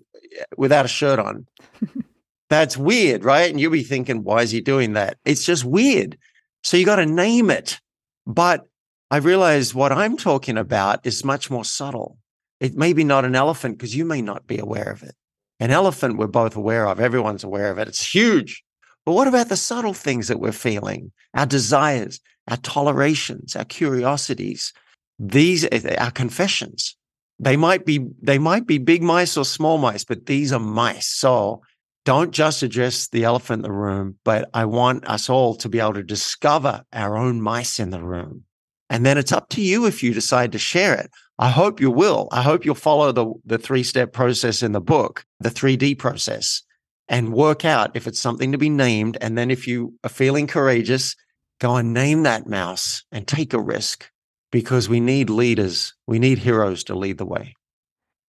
without 0.58 0.86
a 0.86 0.90
shirt 0.90 1.18
on. 1.18 1.48
That's 2.50 2.78
weird, 2.78 3.24
right? 3.24 3.50
And 3.50 3.60
you'll 3.60 3.72
be 3.72 3.84
thinking, 3.84 4.24
why 4.24 4.42
is 4.42 4.52
he 4.52 4.62
doing 4.62 4.94
that? 4.94 5.18
It's 5.26 5.46
just 5.46 5.64
weird. 5.64 6.18
So 6.62 6.78
you 6.78 6.86
got 6.86 6.98
to 6.98 7.06
name 7.06 7.50
it. 7.50 7.80
But 8.28 8.66
I 9.14 9.18
realized 9.18 9.76
what 9.76 9.92
I'm 9.92 10.18
talking 10.18 10.58
about 10.58 11.06
is 11.06 11.24
much 11.24 11.52
more 11.52 11.64
subtle. 11.64 12.18
It 12.60 12.76
may 12.76 12.94
be 12.94 13.04
not 13.04 13.26
an 13.26 13.36
elephant 13.36 13.78
because 13.78 13.96
you 13.96 14.06
may 14.06 14.24
not 14.24 14.48
be 14.48 14.58
aware 14.58 14.90
of 14.90 15.04
it. 15.04 15.14
An 15.60 15.70
elephant, 15.70 16.18
we're 16.18 16.26
both 16.26 16.56
aware 16.56 16.88
of. 16.88 17.00
Everyone's 17.00 17.44
aware 17.44 17.70
of 17.70 17.78
it. 17.78 17.88
It's 17.88 18.12
huge. 18.12 18.64
But 19.06 19.12
what 19.12 19.28
about 19.28 19.50
the 19.50 19.56
subtle 19.56 19.94
things 19.94 20.30
that 20.30 20.40
we're 20.40 20.52
feeling? 20.52 21.12
Our 21.36 21.46
desires, 21.46 22.22
our 22.48 22.58
tolerations, 22.58 23.56
our 23.56 23.66
curiosities, 23.66 24.74
these 25.20 25.64
eh, 25.72 25.96
our 26.00 26.10
confessions. 26.10 26.98
They 27.38 27.56
might 27.56 27.86
be 27.86 28.08
they 28.20 28.40
might 28.40 28.66
be 28.66 28.80
big 28.80 29.04
mice 29.04 29.38
or 29.38 29.46
small 29.46 29.78
mice, 29.78 30.04
but 30.04 30.26
these 30.26 30.52
are 30.52 30.60
mice. 30.60 31.06
So 31.08 31.62
don't 32.04 32.32
just 32.32 32.64
address 32.64 33.10
the 33.10 33.26
elephant 33.26 33.64
in 33.64 33.70
the 33.72 33.78
room, 33.78 34.18
but 34.26 34.50
I 34.56 34.66
want 34.66 35.08
us 35.08 35.30
all 35.30 35.54
to 35.58 35.70
be 35.70 35.80
able 35.80 35.94
to 35.94 36.04
discover 36.04 36.84
our 36.92 37.16
own 37.16 37.42
mice 37.42 37.80
in 37.80 37.92
the 37.92 38.02
room. 38.02 38.46
And 38.90 39.06
then 39.06 39.18
it's 39.18 39.32
up 39.32 39.50
to 39.50 39.62
you 39.62 39.86
if 39.86 40.04
you 40.04 40.14
decide 40.14 40.52
to 40.52 40.60
share 40.60 40.94
it. 40.94 41.10
I 41.40 41.50
hope 41.50 41.80
you 41.82 41.90
will. 41.90 42.28
I 42.32 42.42
hope 42.42 42.64
you'll 42.66 42.76
follow 42.76 43.12
the, 43.12 43.34
the 43.46 43.58
three 43.58 43.84
step 43.84 44.14
process 44.14 44.62
in 44.62 44.72
the 44.72 44.82
book, 44.82 45.26
the 45.40 45.50
3D 45.50 45.98
process 45.98 46.62
and 47.08 47.34
work 47.34 47.66
out 47.66 47.96
if 47.96 48.08
it's 48.08 48.20
something 48.20 48.52
to 48.52 48.58
be 48.58 48.70
named. 48.70 49.18
And 49.22 49.38
then 49.38 49.52
if 49.52 49.68
you 49.68 49.94
are 50.04 50.10
feeling 50.10 50.48
courageous, 50.48 51.16
go 51.60 51.76
and 51.76 51.94
name 51.94 52.24
that 52.24 52.48
mouse 52.48 53.04
and 53.12 53.28
take 53.28 53.54
a 53.54 53.62
risk 53.62 54.10
because 54.52 54.90
we 54.90 55.00
need 55.00 55.30
leaders. 55.30 55.94
We 56.08 56.20
need 56.20 56.40
heroes 56.40 56.84
to 56.86 56.96
lead 56.96 57.18
the 57.18 57.26
way. 57.26 57.56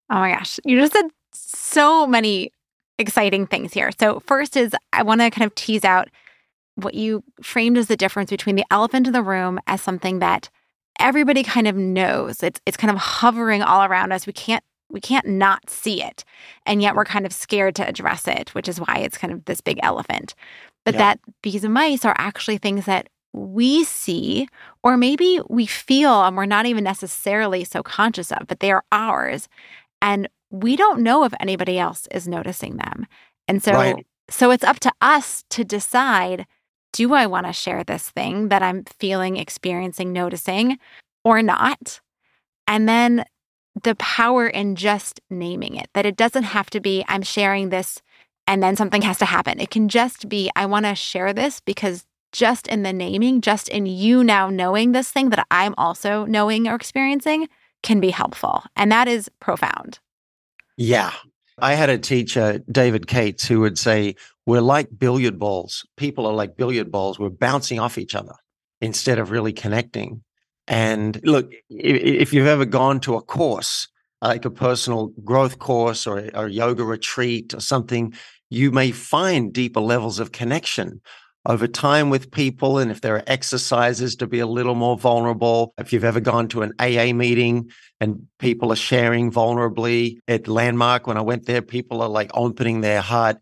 Oh 0.09 0.15
my 0.15 0.33
gosh. 0.33 0.59
You 0.63 0.79
just 0.79 0.93
said 0.93 1.05
so 1.33 2.05
many 2.05 2.51
exciting 2.99 3.47
things 3.47 3.73
here. 3.73 3.91
So, 3.99 4.21
first 4.21 4.55
is 4.55 4.73
I 4.93 5.03
want 5.03 5.21
to 5.21 5.29
kind 5.29 5.45
of 5.45 5.55
tease 5.55 5.83
out 5.83 6.09
what 6.75 6.93
you 6.93 7.23
framed 7.41 7.77
as 7.77 7.87
the 7.87 7.97
difference 7.97 8.29
between 8.29 8.55
the 8.55 8.65
elephant 8.69 9.07
in 9.07 9.13
the 9.13 9.23
room 9.23 9.59
as 9.67 9.81
something 9.81 10.19
that 10.19 10.49
everybody 10.99 11.43
kind 11.43 11.67
of 11.67 11.75
knows. 11.75 12.43
It's 12.43 12.59
it's 12.65 12.77
kind 12.77 12.91
of 12.91 12.97
hovering 12.97 13.61
all 13.61 13.83
around 13.83 14.11
us. 14.11 14.27
We 14.27 14.33
can't 14.33 14.63
we 14.89 15.01
can't 15.01 15.27
not 15.27 15.69
see 15.69 16.03
it. 16.03 16.23
And 16.65 16.81
yet 16.81 16.95
we're 16.95 17.05
kind 17.05 17.25
of 17.25 17.33
scared 17.33 17.75
to 17.75 17.87
address 17.87 18.27
it, 18.27 18.53
which 18.53 18.67
is 18.67 18.79
why 18.79 18.97
it's 18.99 19.17
kind 19.17 19.33
of 19.33 19.45
this 19.45 19.61
big 19.61 19.79
elephant. 19.83 20.35
But 20.83 20.93
yeah. 20.95 20.99
that 20.99 21.19
these 21.43 21.63
mice 21.63 22.05
are 22.05 22.15
actually 22.17 22.57
things 22.57 22.85
that 22.85 23.09
we 23.33 23.83
see, 23.83 24.47
or 24.83 24.95
maybe 24.95 25.41
we 25.49 25.65
feel 25.65 26.23
and 26.23 26.37
we're 26.37 26.45
not 26.45 26.65
even 26.65 26.83
necessarily 26.83 27.63
so 27.63 27.83
conscious 27.83 28.31
of, 28.31 28.47
but 28.47 28.59
they 28.59 28.71
are 28.71 28.83
ours. 28.91 29.49
And 30.01 30.29
we 30.51 30.75
don't 30.75 31.01
know 31.01 31.23
if 31.23 31.33
anybody 31.39 31.77
else 31.77 32.07
is 32.11 32.27
noticing 32.27 32.77
them. 32.77 33.07
And 33.47 33.61
so 33.61 33.73
right. 33.73 34.07
so 34.29 34.51
it's 34.51 34.63
up 34.63 34.79
to 34.81 34.91
us 35.01 35.43
to 35.49 35.63
decide 35.63 36.45
do 36.95 37.13
I 37.13 37.27
want 37.27 37.45
to 37.45 37.51
share 37.51 37.83
this 37.83 38.09
thing 38.09 38.47
that 38.47 38.63
I'm 38.63 38.85
feeling, 38.99 39.35
experiencing, 39.35 40.13
noticing 40.13 40.79
or 41.25 41.41
not? 41.41 41.99
And 42.67 42.87
then 42.87 43.25
the 43.83 43.95
power 43.95 44.47
in 44.47 44.77
just 44.77 45.19
naming 45.29 45.75
it, 45.75 45.89
that 45.93 46.05
it 46.05 46.15
doesn't 46.15 46.43
have 46.43 46.69
to 46.69 46.79
be, 46.79 47.03
I'm 47.09 47.21
sharing 47.21 47.67
this 47.67 48.01
and 48.47 48.63
then 48.63 48.77
something 48.77 49.01
has 49.01 49.17
to 49.17 49.25
happen. 49.25 49.59
It 49.59 49.71
can 49.71 49.89
just 49.89 50.29
be, 50.29 50.49
I 50.55 50.67
want 50.67 50.85
to 50.85 50.95
share 50.95 51.33
this 51.33 51.59
because 51.59 52.05
just 52.31 52.65
in 52.67 52.83
the 52.83 52.93
naming, 52.93 53.41
just 53.41 53.67
in 53.67 53.85
you 53.85 54.23
now 54.23 54.49
knowing 54.49 54.93
this 54.93 55.11
thing 55.11 55.31
that 55.31 55.45
I'm 55.51 55.75
also 55.77 56.23
knowing 56.25 56.65
or 56.65 56.75
experiencing 56.75 57.49
can 57.83 57.99
be 57.99 58.11
helpful. 58.11 58.63
And 58.77 58.89
that 58.93 59.09
is 59.09 59.29
profound. 59.41 59.99
Yeah. 60.77 61.11
I 61.57 61.75
had 61.75 61.89
a 61.89 61.97
teacher, 61.97 62.59
David 62.69 63.07
Cates, 63.07 63.45
who 63.47 63.61
would 63.61 63.77
say, 63.77 64.15
We're 64.45 64.61
like 64.61 64.89
billiard 64.97 65.39
balls. 65.39 65.85
People 65.97 66.25
are 66.25 66.33
like 66.33 66.57
billiard 66.57 66.91
balls. 66.91 67.17
We're 67.17 67.29
bouncing 67.29 67.79
off 67.79 67.97
each 67.97 68.15
other 68.15 68.33
instead 68.81 69.19
of 69.19 69.31
really 69.31 69.53
connecting. 69.53 70.23
And 70.67 71.19
look, 71.23 71.51
if 71.69 72.33
you've 72.33 72.47
ever 72.47 72.65
gone 72.65 72.99
to 73.01 73.15
a 73.15 73.21
course, 73.21 73.87
like 74.21 74.45
a 74.45 74.49
personal 74.49 75.07
growth 75.23 75.59
course 75.59 76.07
or 76.07 76.17
a 76.33 76.49
yoga 76.49 76.83
retreat 76.83 77.53
or 77.53 77.59
something, 77.59 78.13
you 78.49 78.71
may 78.71 78.91
find 78.91 79.53
deeper 79.53 79.79
levels 79.79 80.19
of 80.19 80.31
connection. 80.31 81.01
Over 81.45 81.67
time 81.67 82.09
with 82.09 82.31
people. 82.31 82.79
And 82.79 82.91
if 82.91 83.01
there 83.01 83.15
are 83.15 83.23
exercises 83.27 84.15
to 84.17 84.27
be 84.27 84.39
a 84.39 84.47
little 84.47 84.75
more 84.75 84.97
vulnerable, 84.97 85.73
if 85.77 85.93
you've 85.93 86.03
ever 86.03 86.19
gone 86.19 86.47
to 86.49 86.63
an 86.63 86.73
AA 86.79 87.13
meeting 87.13 87.69
and 87.99 88.27
people 88.39 88.71
are 88.71 88.77
sharing 88.77 89.31
vulnerably 89.31 90.17
at 90.27 90.47
Landmark, 90.47 91.07
when 91.07 91.17
I 91.17 91.21
went 91.21 91.45
there, 91.45 91.61
people 91.61 92.01
are 92.01 92.09
like 92.09 92.31
opening 92.33 92.81
their 92.81 93.01
heart. 93.01 93.37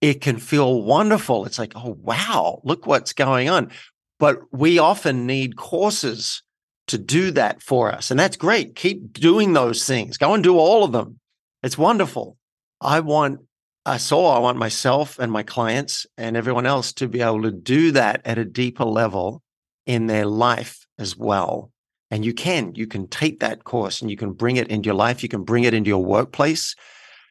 It 0.00 0.20
can 0.20 0.38
feel 0.38 0.82
wonderful. 0.82 1.44
It's 1.44 1.58
like, 1.58 1.74
oh, 1.76 1.96
wow, 2.00 2.60
look 2.64 2.86
what's 2.86 3.12
going 3.12 3.48
on. 3.48 3.70
But 4.18 4.40
we 4.52 4.78
often 4.78 5.26
need 5.26 5.56
courses 5.56 6.42
to 6.88 6.98
do 6.98 7.30
that 7.32 7.62
for 7.62 7.92
us. 7.92 8.10
And 8.10 8.18
that's 8.18 8.36
great. 8.36 8.74
Keep 8.74 9.12
doing 9.12 9.52
those 9.52 9.86
things. 9.86 10.16
Go 10.16 10.34
and 10.34 10.42
do 10.42 10.58
all 10.58 10.84
of 10.84 10.92
them. 10.92 11.18
It's 11.62 11.78
wonderful. 11.78 12.36
I 12.80 13.00
want 13.00 13.40
I 13.84 13.96
saw 13.96 14.36
I 14.36 14.38
want 14.38 14.58
myself 14.58 15.18
and 15.18 15.32
my 15.32 15.42
clients 15.42 16.06
and 16.16 16.36
everyone 16.36 16.66
else 16.66 16.92
to 16.94 17.08
be 17.08 17.20
able 17.20 17.42
to 17.42 17.50
do 17.50 17.90
that 17.92 18.22
at 18.24 18.38
a 18.38 18.44
deeper 18.44 18.84
level 18.84 19.42
in 19.86 20.06
their 20.06 20.24
life 20.24 20.86
as 20.98 21.16
well. 21.16 21.72
And 22.10 22.24
you 22.24 22.32
can, 22.32 22.74
you 22.76 22.86
can 22.86 23.08
take 23.08 23.40
that 23.40 23.64
course 23.64 24.00
and 24.00 24.10
you 24.10 24.16
can 24.16 24.32
bring 24.32 24.56
it 24.56 24.68
into 24.68 24.86
your 24.86 24.94
life. 24.94 25.22
You 25.22 25.28
can 25.28 25.42
bring 25.42 25.64
it 25.64 25.74
into 25.74 25.88
your 25.88 26.04
workplace. 26.04 26.76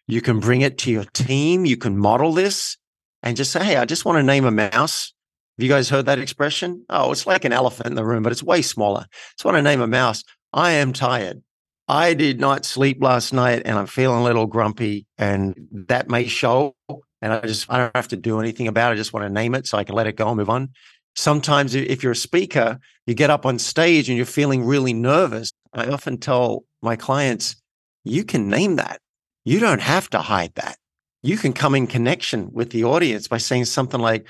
You 0.08 0.22
can 0.22 0.39
bring 0.39 0.62
it 0.62 0.77
to 0.79 0.91
your 0.91 1.05
team. 1.05 1.65
You 1.65 1.77
can 1.77 1.98
model 1.98 2.34
this 2.34 2.77
and 3.24 3.38
just 3.38 3.51
say, 3.51 3.63
Hey, 3.63 3.77
I 3.77 3.86
just 3.86 4.03
want 4.03 4.17
to 4.17 4.24
name 4.24 4.43
a 4.43 4.51
mouse. 4.51 5.13
Have 5.58 5.63
you 5.63 5.70
guys 5.70 5.89
heard 5.89 6.08
that 6.08 6.20
expression? 6.20 6.84
Oh, 6.89 7.12
it's 7.12 7.27
like 7.27 7.46
an 7.46 7.53
elephant 7.53 7.88
in 7.88 7.96
the 7.96 8.03
room, 8.03 8.24
but 8.24 8.31
it's 8.31 8.43
way 8.43 8.62
smaller. 8.62 9.05
Just 9.38 9.46
want 9.46 9.55
to 9.55 9.62
name 9.62 9.79
a 9.79 9.88
mouse. 9.88 10.24
I 10.51 10.72
am 10.72 10.91
tired. 10.91 11.43
I 11.91 12.13
did 12.13 12.39
not 12.39 12.63
sleep 12.63 13.03
last 13.03 13.33
night 13.33 13.63
and 13.65 13.77
I'm 13.77 13.86
feeling 13.86 14.21
a 14.21 14.24
little 14.24 14.45
grumpy 14.45 15.05
and 15.17 15.67
that 15.74 16.10
may 16.10 16.25
show. 16.25 16.74
And 17.21 17.33
I 17.33 17.41
just, 17.41 17.69
I 17.69 17.79
don't 17.79 17.95
have 17.95 18.07
to 18.07 18.15
do 18.15 18.39
anything 18.39 18.69
about 18.69 18.91
it. 18.91 18.93
I 18.93 18.95
just 18.95 19.12
want 19.12 19.25
to 19.25 19.29
name 19.29 19.53
it 19.55 19.67
so 19.67 19.77
I 19.77 19.83
can 19.83 19.93
let 19.93 20.07
it 20.07 20.15
go 20.15 20.29
and 20.29 20.38
move 20.38 20.50
on. 20.50 20.69
Sometimes 21.17 21.75
if 21.75 22.01
you're 22.01 22.13
a 22.13 22.15
speaker, 22.15 22.79
you 23.05 23.13
get 23.13 23.29
up 23.29 23.45
on 23.45 23.60
stage 23.60 24.07
and 24.07 24.15
you're 24.15 24.25
feeling 24.25 24.63
really 24.63 24.93
nervous. 24.93 25.51
I 25.74 25.88
often 25.88 26.17
tell 26.17 26.63
my 26.81 26.95
clients, 26.95 27.57
you 28.05 28.24
can 28.24 28.48
name 28.48 28.77
that. 28.77 29.01
You 29.43 29.60
don't 29.60 29.81
have 29.81 30.10
to 30.12 30.19
hide 30.19 30.55
that. 30.55 30.77
You 31.24 31.36
can 31.36 31.51
come 31.51 31.75
in 31.75 31.88
connection 31.88 32.53
with 32.53 32.69
the 32.69 32.86
audience 32.86 33.27
by 33.27 33.38
saying 33.38 33.65
something 33.65 34.00
like, 34.00 34.25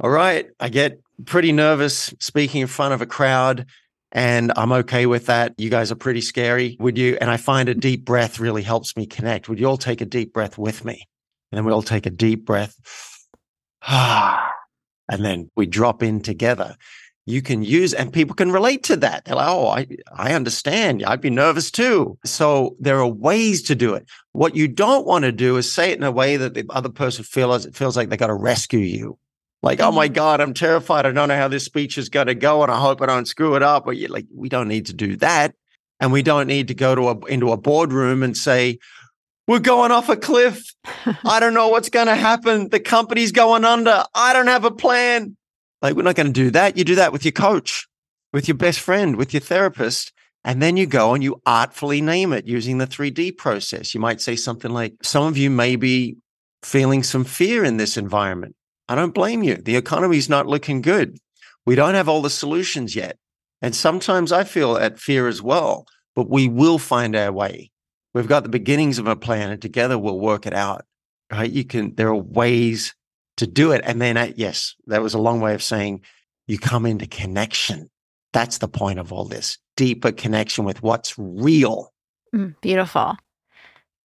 all 0.00 0.08
right, 0.08 0.46
I 0.60 0.70
get 0.70 0.98
pretty 1.26 1.52
nervous 1.52 2.14
speaking 2.20 2.62
in 2.62 2.68
front 2.68 2.94
of 2.94 3.02
a 3.02 3.06
crowd 3.06 3.66
and 4.16 4.50
I'm 4.56 4.72
okay 4.72 5.04
with 5.04 5.26
that. 5.26 5.52
You 5.58 5.68
guys 5.68 5.92
are 5.92 5.96
pretty 5.96 6.22
scary. 6.22 6.78
Would 6.80 6.96
you? 6.96 7.18
And 7.20 7.30
I 7.30 7.36
find 7.36 7.68
a 7.68 7.74
deep 7.74 8.06
breath 8.06 8.40
really 8.40 8.62
helps 8.62 8.96
me 8.96 9.04
connect. 9.04 9.46
Would 9.46 9.60
you 9.60 9.66
all 9.66 9.76
take 9.76 10.00
a 10.00 10.06
deep 10.06 10.32
breath 10.32 10.56
with 10.56 10.86
me? 10.86 11.06
And 11.52 11.58
then 11.58 11.66
we 11.66 11.72
all 11.72 11.82
take 11.82 12.06
a 12.06 12.10
deep 12.10 12.46
breath. 12.46 12.74
and 13.86 14.42
then 15.08 15.50
we 15.54 15.66
drop 15.66 16.02
in 16.02 16.22
together. 16.22 16.76
You 17.26 17.42
can 17.42 17.62
use, 17.62 17.92
and 17.92 18.10
people 18.10 18.34
can 18.34 18.52
relate 18.52 18.84
to 18.84 18.96
that. 18.96 19.26
They're 19.26 19.34
like, 19.34 19.48
oh, 19.48 19.68
I, 19.68 19.86
I 20.14 20.32
understand. 20.32 21.04
I'd 21.04 21.20
be 21.20 21.28
nervous 21.28 21.70
too. 21.70 22.16
So 22.24 22.74
there 22.80 22.98
are 22.98 23.06
ways 23.06 23.62
to 23.64 23.74
do 23.74 23.92
it. 23.92 24.08
What 24.32 24.56
you 24.56 24.66
don't 24.66 25.06
want 25.06 25.24
to 25.24 25.32
do 25.32 25.58
is 25.58 25.70
say 25.70 25.90
it 25.90 25.98
in 25.98 26.04
a 26.04 26.10
way 26.10 26.38
that 26.38 26.54
the 26.54 26.64
other 26.70 26.88
person 26.88 27.22
feels, 27.22 27.66
feels 27.74 27.98
like 27.98 28.08
they 28.08 28.16
got 28.16 28.28
to 28.28 28.34
rescue 28.34 28.78
you 28.78 29.18
like, 29.66 29.80
oh 29.80 29.90
my 29.90 30.06
mm-hmm. 30.06 30.14
God, 30.14 30.40
I'm 30.40 30.54
terrified. 30.54 31.06
I 31.06 31.12
don't 31.12 31.28
know 31.28 31.36
how 31.36 31.48
this 31.48 31.64
speech 31.64 31.98
is 31.98 32.08
going 32.08 32.28
to 32.28 32.36
go, 32.36 32.62
and 32.62 32.70
I 32.70 32.80
hope 32.80 33.02
I 33.02 33.06
don't 33.06 33.26
screw 33.26 33.56
it 33.56 33.64
up. 33.64 33.84
But 33.84 33.96
you 33.96 34.06
like, 34.06 34.26
we 34.32 34.48
don't 34.48 34.68
need 34.68 34.86
to 34.86 34.92
do 34.92 35.16
that, 35.16 35.56
and 35.98 36.12
we 36.12 36.22
don't 36.22 36.46
need 36.46 36.68
to 36.68 36.74
go 36.74 36.94
to 36.94 37.08
a 37.08 37.18
into 37.26 37.50
a 37.50 37.56
boardroom 37.56 38.22
and 38.22 38.36
say, 38.36 38.78
"We're 39.48 39.58
going 39.58 39.90
off 39.90 40.08
a 40.08 40.16
cliff. 40.16 40.62
I 41.24 41.40
don't 41.40 41.52
know 41.52 41.68
what's 41.68 41.88
going 41.88 42.06
to 42.06 42.14
happen. 42.14 42.68
The 42.68 42.78
company's 42.78 43.32
going 43.32 43.64
under. 43.64 44.04
I 44.14 44.32
don't 44.32 44.46
have 44.46 44.64
a 44.64 44.70
plan." 44.70 45.36
Like, 45.82 45.94
we're 45.94 46.02
not 46.02 46.14
going 46.14 46.28
to 46.28 46.32
do 46.32 46.50
that. 46.52 46.78
You 46.78 46.84
do 46.84 46.94
that 46.94 47.12
with 47.12 47.24
your 47.24 47.32
coach, 47.32 47.86
with 48.32 48.48
your 48.48 48.56
best 48.56 48.80
friend, 48.80 49.16
with 49.16 49.34
your 49.34 49.42
therapist. 49.42 50.12
And 50.42 50.62
then 50.62 50.76
you 50.76 50.86
go 50.86 51.12
and 51.12 51.22
you 51.22 51.42
artfully 51.44 52.00
name 52.00 52.32
it 52.32 52.46
using 52.46 52.78
the 52.78 52.86
3D 52.86 53.36
process. 53.36 53.94
You 53.94 54.00
might 54.00 54.20
say 54.20 54.36
something 54.36 54.70
like, 54.70 54.94
Some 55.02 55.26
of 55.26 55.36
you 55.36 55.50
may 55.50 55.74
be 55.74 56.16
feeling 56.62 57.02
some 57.02 57.24
fear 57.24 57.64
in 57.64 57.76
this 57.76 57.96
environment. 57.96 58.55
I 58.88 58.94
don't 58.94 59.14
blame 59.14 59.42
you. 59.42 59.56
The 59.56 59.76
economy's 59.76 60.28
not 60.28 60.46
looking 60.46 60.80
good. 60.80 61.18
We 61.64 61.74
don't 61.74 61.94
have 61.94 62.08
all 62.08 62.22
the 62.22 62.30
solutions 62.30 62.94
yet. 62.94 63.18
And 63.62 63.74
sometimes 63.74 64.32
I 64.32 64.44
feel 64.44 64.76
at 64.76 65.00
fear 65.00 65.26
as 65.26 65.42
well, 65.42 65.86
but 66.14 66.30
we 66.30 66.48
will 66.48 66.78
find 66.78 67.16
our 67.16 67.32
way. 67.32 67.70
We've 68.14 68.28
got 68.28 68.44
the 68.44 68.48
beginnings 68.48 68.98
of 68.98 69.06
a 69.06 69.16
plan 69.16 69.50
and 69.50 69.60
together 69.60 69.98
we'll 69.98 70.20
work 70.20 70.46
it 70.46 70.54
out. 70.54 70.84
Right? 71.32 71.50
You 71.50 71.64
can, 71.64 71.94
there 71.96 72.08
are 72.08 72.14
ways 72.14 72.94
to 73.38 73.46
do 73.46 73.72
it. 73.72 73.80
And 73.84 74.00
then, 74.00 74.34
yes, 74.36 74.74
that 74.86 75.02
was 75.02 75.14
a 75.14 75.18
long 75.18 75.40
way 75.40 75.54
of 75.54 75.62
saying 75.62 76.02
you 76.46 76.58
come 76.58 76.86
into 76.86 77.06
connection. 77.06 77.90
That's 78.32 78.58
the 78.58 78.68
point 78.68 78.98
of 78.98 79.12
all 79.12 79.24
this 79.24 79.58
deeper 79.76 80.12
connection 80.12 80.64
with 80.64 80.82
what's 80.82 81.18
real. 81.18 81.92
Mm, 82.34 82.54
beautiful. 82.60 83.16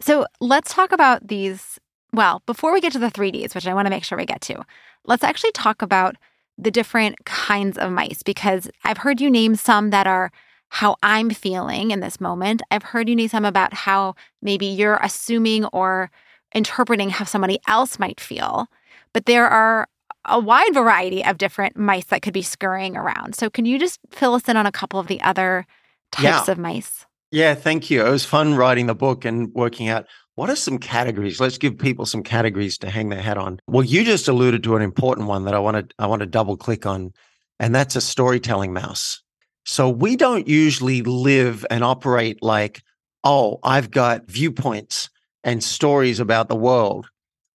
So 0.02 0.26
let's 0.40 0.74
talk 0.74 0.92
about 0.92 1.28
these 1.28 1.80
well, 2.14 2.42
before 2.46 2.74
we 2.74 2.82
get 2.82 2.94
to 2.94 3.00
the 3.00 3.12
3Ds, 3.12 3.56
which 3.56 3.68
I 3.68 3.74
want 3.74 3.86
to 3.86 3.90
make 3.90 4.04
sure 4.04 4.18
we 4.18 4.26
get 4.26 4.42
to, 4.42 4.64
let's 5.06 5.24
actually 5.24 5.52
talk 5.52 5.82
about 5.82 6.16
the 6.58 6.72
different 6.72 7.26
kinds 7.26 7.78
of 7.78 7.92
mice 7.92 8.24
because 8.24 8.70
I've 8.84 8.98
heard 8.98 9.22
you 9.22 9.30
name 9.30 9.56
some 9.56 9.90
that 9.90 10.08
are 10.08 10.32
how 10.70 10.96
I'm 11.04 11.32
feeling 11.32 11.92
in 11.92 12.00
this 12.00 12.22
moment. 12.22 12.62
I've 12.72 12.84
heard 12.84 13.10
you 13.10 13.16
name 13.16 13.28
some 13.28 13.46
about 13.46 13.74
how 13.74 14.16
maybe 14.42 14.66
you're 14.66 15.00
assuming 15.02 15.66
or 15.66 16.12
interpreting 16.54 17.10
how 17.10 17.26
somebody 17.26 17.60
else 17.68 18.00
might 18.00 18.20
feel. 18.20 18.68
But 19.14 19.26
there 19.26 19.48
are 19.48 19.88
a 20.26 20.40
wide 20.40 20.74
variety 20.74 21.26
of 21.26 21.38
different 21.38 21.76
mice 21.76 22.06
that 22.06 22.22
could 22.22 22.34
be 22.34 22.42
scurrying 22.42 22.96
around. 22.96 23.36
So, 23.36 23.50
can 23.50 23.66
you 23.66 23.80
just 23.80 24.00
fill 24.12 24.34
us 24.34 24.48
in 24.48 24.56
on 24.56 24.66
a 24.66 24.72
couple 24.72 25.00
of 25.00 25.08
the 25.08 25.22
other 25.22 25.66
types 26.12 26.48
yeah. 26.48 26.52
of 26.52 26.58
mice? 26.58 27.06
Yeah, 27.32 27.56
thank 27.56 27.90
you. 27.90 28.06
It 28.06 28.10
was 28.10 28.26
fun 28.26 28.56
writing 28.56 28.88
the 28.88 28.96
book 28.96 29.26
and 29.26 29.54
working 29.54 29.88
out 29.88 30.06
what 30.36 30.50
are 30.50 30.56
some 30.56 30.78
categories? 30.78 31.40
Let's 31.40 31.58
give 31.58 31.78
people 31.78 32.06
some 32.06 32.24
categories 32.24 32.78
to 32.80 32.90
hang 32.90 33.10
their 33.10 33.22
hat 33.22 33.38
on. 33.38 33.60
Well, 33.68 33.84
you 33.84 34.04
just 34.04 34.28
alluded 34.28 34.64
to 34.64 34.76
an 34.76 34.82
important 34.82 35.28
one 35.28 35.46
that 35.46 35.54
I 35.54 35.60
want 35.60 35.90
to 35.90 35.96
I 36.00 36.08
want 36.08 36.22
to 36.22 36.26
double 36.26 36.58
click 36.58 36.86
on, 36.86 37.14
and 37.60 37.76
that's 37.76 37.96
a 37.96 38.02
storytelling 38.02 38.74
mouse. 38.74 39.22
So 39.66 39.90
we 39.90 40.16
don't 40.16 40.48
usually 40.48 41.02
live 41.02 41.66
and 41.70 41.84
operate 41.84 42.42
like, 42.42 42.82
oh, 43.24 43.60
I've 43.64 43.92
got 43.92 44.28
viewpoints 44.28 45.10
and 45.44 45.64
stories 45.64 46.20
about 46.20 46.50
the 46.50 46.56
world. 46.56 47.08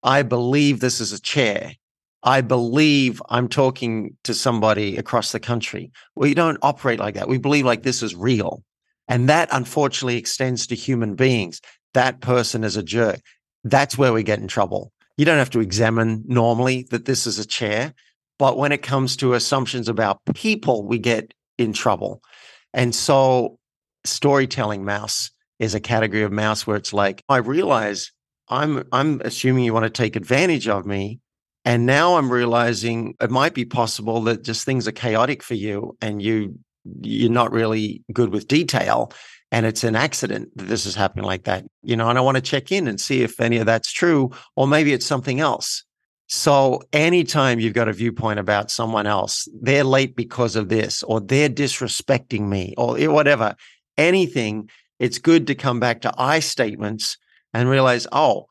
I 0.03 0.23
believe 0.23 0.81
this 0.81 1.01
is 1.01 1.13
a 1.13 1.21
chair. 1.21 1.73
I 2.23 2.41
believe 2.41 3.23
I'm 3.29 3.49
talking 3.49 4.17
to 4.25 4.35
somebody 4.35 4.97
across 4.97 5.33
the 5.33 5.41
country. 5.41 5.91
We 6.15 6.35
don't 6.35 6.59
operate 6.63 6.99
like 6.99 7.15
that. 7.15 7.29
We 7.29 7.39
believe 7.39 7.65
like 7.65 7.83
this 7.83 8.03
is 8.03 8.15
real. 8.15 8.63
And 9.09 9.29
that 9.29 9.49
unfortunately 9.53 10.17
extends 10.17 10.67
to 10.67 10.75
human 10.75 11.15
beings 11.15 11.61
that 11.97 12.21
person 12.21 12.63
is 12.63 12.77
a 12.77 12.83
jerk. 12.83 13.21
That's 13.65 13.97
where 13.97 14.13
we 14.13 14.23
get 14.23 14.39
in 14.39 14.49
trouble. 14.49 14.93
You 15.17 15.25
don't 15.25 15.39
have 15.39 15.51
to 15.51 15.61
examine 15.61 16.23
normally 16.27 16.87
that 16.91 17.07
this 17.07 17.27
is 17.27 17.39
a 17.39 17.47
chair, 17.47 17.95
but 18.39 18.59
when 18.59 18.71
it 18.71 18.83
comes 18.83 19.17
to 19.17 19.33
assumptions 19.33 19.89
about 19.89 20.21
people, 20.35 20.87
we 20.87 20.99
get 20.99 21.33
in 21.57 21.73
trouble. 21.73 22.21
And 22.75 22.95
so, 22.95 23.59
storytelling 24.05 24.85
mouse 24.85 25.31
is 25.59 25.75
a 25.75 25.81
category 25.81 26.23
of 26.23 26.33
mouse 26.33 26.67
where 26.67 26.77
it's 26.77 26.93
like, 26.93 27.23
I 27.31 27.39
realize 27.39 28.13
I'm 28.51 28.85
I'm 28.93 29.23
assuming 29.25 29.65
you 29.65 29.73
want 29.73 29.85
to 29.85 29.91
take 29.91 30.17
advantage 30.17 30.69
of 30.69 30.85
me. 30.85 31.21
And 31.65 31.87
now 31.87 32.19
I'm 32.19 32.31
realizing 32.31 33.15
it 33.23 33.31
might 33.31 33.55
be 33.55 33.65
possible 33.65 34.21
that 34.25 34.45
just 34.45 34.67
things 34.67 34.87
are 34.87 34.93
chaotic 34.93 35.43
for 35.43 35.55
you 35.55 35.97
and 36.03 36.21
you 36.21 36.59
you're 37.01 37.33
not 37.33 37.53
really 37.53 38.05
good 38.13 38.29
with 38.29 38.47
detail 38.47 39.11
and 39.53 39.65
it's 39.67 39.85
an 39.85 39.97
accident 39.97 40.51
that 40.57 40.69
this 40.69 40.87
is 40.87 40.95
happening 40.95 41.25
like 41.25 41.45
that, 41.45 41.65
you 41.83 41.97
know, 41.97 42.09
and 42.09 42.19
I 42.19 42.23
want 42.23 42.37
to 42.37 42.41
check 42.41 42.73
in 42.73 42.89
and 42.89 43.01
see 43.01 43.23
if 43.23 43.41
any 43.41 43.59
of 43.59 43.67
that's 43.67 43.93
true, 43.93 44.31
or 44.57 44.67
maybe 44.67 44.93
it's 44.93 45.07
something 45.07 45.41
else. 45.41 45.85
So 46.29 46.83
anytime 46.93 47.61
you've 47.61 47.75
got 47.75 47.89
a 47.89 47.93
viewpoint 47.93 48.41
about 48.41 48.71
someone 48.71 49.07
else, 49.07 49.49
they're 49.63 49.85
late 49.85 50.17
because 50.17 50.57
of 50.57 50.69
this, 50.69 51.05
or 51.05 51.21
they're 51.21 51.49
disrespecting 51.49 52.49
me, 52.49 52.75
or 52.77 52.97
whatever, 53.11 53.55
anything, 53.97 54.69
it's 54.99 55.19
good 55.19 55.47
to 55.47 55.55
come 55.55 55.79
back 55.79 56.01
to 56.01 56.13
I 56.19 56.41
statements 56.41 57.17
and 57.55 57.69
realize, 57.71 58.09
oh, 58.11 58.47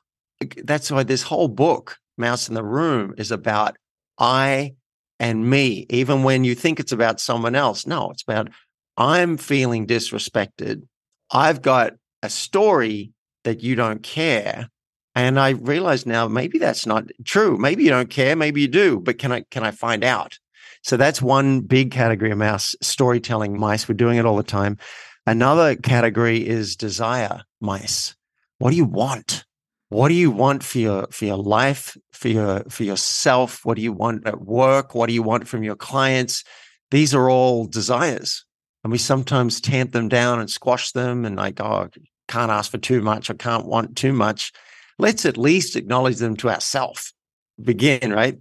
that's 0.64 0.90
why 0.90 1.04
this 1.04 1.24
whole 1.24 1.50
book, 1.50 1.98
Mouse 2.18 2.48
in 2.48 2.56
the 2.56 2.64
Room, 2.64 3.14
is 3.18 3.32
about 3.32 3.76
I 4.18 4.76
and 5.20 5.50
me, 5.50 5.86
even 5.90 6.24
when 6.24 6.44
you 6.44 6.56
think 6.56 6.80
it's 6.80 6.92
about 6.92 7.20
someone 7.20 7.56
else. 7.56 7.86
No, 7.86 8.12
it's 8.12 8.24
about 8.24 8.50
I'm 8.98 9.38
feeling 9.38 9.88
disrespected. 9.88 10.84
I've 11.32 11.62
got 11.62 11.94
a 12.24 12.30
story 12.30 13.12
that 13.44 13.62
you 13.62 13.76
don't 13.76 14.02
care. 14.02 14.70
And 15.16 15.40
I 15.40 15.52
realize 15.52 16.06
now 16.06 16.28
maybe 16.28 16.60
that's 16.60 16.86
not 16.86 17.06
true. 17.24 17.58
Maybe 17.58 17.84
you 17.84 17.90
don't 17.90 18.10
care, 18.10 18.36
maybe 18.36 18.62
you 18.62 18.68
do, 18.68 19.00
but 19.00 19.18
can 19.18 19.32
I 19.32 19.42
can 19.50 19.64
I 19.64 19.72
find 19.72 20.04
out? 20.04 20.38
So 20.82 20.98
that's 20.98 21.22
one 21.22 21.62
big 21.62 21.92
category 21.92 22.32
of 22.32 22.38
mouse 22.38 22.76
storytelling 22.82 23.58
mice. 23.58 23.88
We're 23.88 23.96
doing 23.96 24.18
it 24.18 24.26
all 24.26 24.36
the 24.36 24.44
time. 24.44 24.78
Another 25.26 25.76
category 25.76 26.46
is 26.46 26.76
desire 26.76 27.44
mice. 27.62 28.16
What 28.60 28.72
do 28.72 28.76
you 28.76 28.86
want? 28.86 29.46
what 29.90 30.10
do 30.10 30.16
you 30.16 30.32
want 30.32 30.64
for 30.64 30.80
your 30.80 31.08
for 31.12 31.26
your 31.26 31.38
life, 31.38 31.98
for 32.12 32.28
your 32.28 32.64
for 32.70 32.84
yourself? 32.84 33.64
What 33.64 33.76
do 33.76 33.82
you 33.82 33.94
want 33.94 34.28
at 34.28 34.42
work? 34.42 34.96
What 34.96 35.08
do 35.08 35.14
you 35.14 35.24
want 35.24 35.48
from 35.48 35.64
your 35.64 35.76
clients? 35.76 36.44
These 36.92 37.14
are 37.14 37.30
all 37.30 37.66
desires. 37.66 38.45
And 38.86 38.92
we 38.92 39.00
sometimes 39.00 39.60
tamp 39.60 39.94
them 39.94 40.10
down 40.10 40.40
and 40.40 40.48
squash 40.48 40.92
them 40.92 41.26
and 41.26 41.36
like, 41.36 41.60
oh, 41.60 41.90
can't 42.28 42.52
ask 42.52 42.70
for 42.70 42.78
too 42.78 43.02
much 43.02 43.32
or 43.32 43.34
can't 43.34 43.66
want 43.66 43.98
too 43.98 44.14
much. 44.14 44.52
Let's 45.00 45.26
at 45.26 45.40
least 45.40 45.76
acknowledge 45.76 46.18
them 46.18 46.36
to 46.36 46.52
ourselves. 46.52 47.12
Begin, 47.60 48.14
right? 48.14 48.38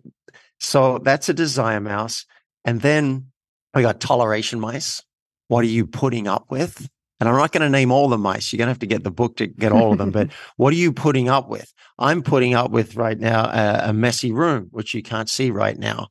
So 0.61 0.99
that's 0.99 1.31
a 1.31 1.33
desire 1.33 1.81
mouse. 1.81 2.27
And 2.63 2.83
then 2.83 3.29
we 3.75 3.81
got 3.81 4.01
toleration 4.01 4.61
mice. 4.61 5.03
What 5.49 5.65
are 5.65 5.69
you 5.69 5.87
putting 5.87 6.29
up 6.29 6.51
with? 6.51 6.91
And 7.21 7.29
I'm 7.31 7.37
not 7.37 7.53
going 7.53 7.63
to 7.63 7.71
name 7.71 7.91
all 7.91 8.11
the 8.11 8.19
mice. 8.19 8.53
You're 8.53 8.59
going 8.59 8.67
to 8.67 8.73
have 8.73 8.81
to 8.81 8.87
get 8.87 9.03
the 9.03 9.11
book 9.11 9.39
to 9.39 9.47
get 9.47 9.73
all 9.73 9.93
of 9.93 9.99
them. 9.99 10.11
but 10.11 10.29
what 10.57 10.75
are 10.75 10.77
you 10.77 10.93
putting 10.93 11.31
up 11.31 11.49
with? 11.49 11.73
I'm 11.99 12.23
putting 12.23 12.53
up 12.53 12.71
with 12.71 12.97
right 12.97 13.19
now 13.19 13.47
a, 13.47 13.89
a, 13.89 13.93
messy 13.95 14.31
room, 14.31 14.69
which 14.73 14.93
you 14.93 15.03
can't 15.03 15.31
see 15.31 15.51
right 15.51 15.79
now. 15.79 16.09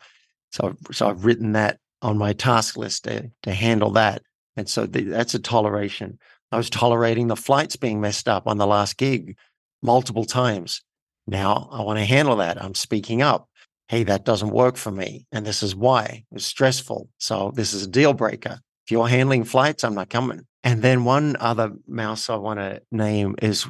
So, 0.51 0.73
so 0.91 1.07
I've 1.07 1.23
written 1.23 1.51
that 1.51 1.77
on 2.03 2.17
my 2.17 2.33
task 2.33 2.77
list 2.77 3.05
to, 3.05 3.31
to 3.43 3.53
handle 3.53 3.91
that. 3.91 4.22
And 4.55 4.69
so 4.69 4.86
the, 4.86 5.03
that's 5.03 5.33
a 5.33 5.39
toleration. 5.39 6.19
I 6.51 6.57
was 6.57 6.69
tolerating 6.69 7.27
the 7.27 7.36
flights 7.36 7.75
being 7.75 8.00
messed 8.00 8.27
up 8.27 8.45
on 8.45 8.57
the 8.57 8.67
last 8.67 8.98
gig 8.98 9.38
multiple 9.81 10.25
times. 10.25 10.83
Now 11.25 11.69
I 11.72 11.81
want 11.81 11.98
to 11.98 12.05
handle 12.05 12.36
that. 12.36 12.62
I'm 12.62 12.75
speaking 12.75 13.22
up. 13.22 13.48
Hey, 13.88 14.03
that 14.03 14.25
doesn't 14.25 14.51
work 14.51 14.77
for 14.77 14.91
me. 14.91 15.25
And 15.31 15.45
this 15.45 15.63
is 15.63 15.75
why 15.75 16.25
it 16.29 16.33
was 16.33 16.45
stressful. 16.45 17.10
So 17.17 17.51
this 17.55 17.74
is 17.74 17.83
a 17.83 17.89
deal 17.89 18.13
breaker. 18.13 18.60
If 18.86 18.91
you're 18.91 19.07
handling 19.07 19.45
flights, 19.45 19.83
I'm 19.83 19.95
not 19.95 20.10
coming. 20.10 20.45
And 20.63 20.81
then 20.81 21.05
one 21.05 21.36
other 21.39 21.72
mouse 21.88 22.29
I 22.29 22.36
want 22.36 22.60
to 22.60 22.81
name 22.91 23.36
is 23.41 23.67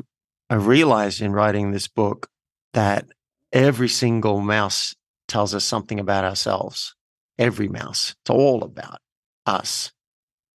I 0.49 0.55
realized 0.55 1.21
in 1.21 1.31
writing 1.31 1.71
this 1.71 1.87
book 1.87 2.27
that 2.73 3.05
every 3.51 3.89
single 3.89 4.39
mouse 4.39 4.95
tells 5.27 5.55
us 5.55 5.63
something 5.63 5.99
about 5.99 6.25
ourselves. 6.25 6.95
Every 7.37 7.67
mouse. 7.67 8.15
It's 8.21 8.29
all 8.29 8.63
about 8.63 8.99
us. 9.45 9.91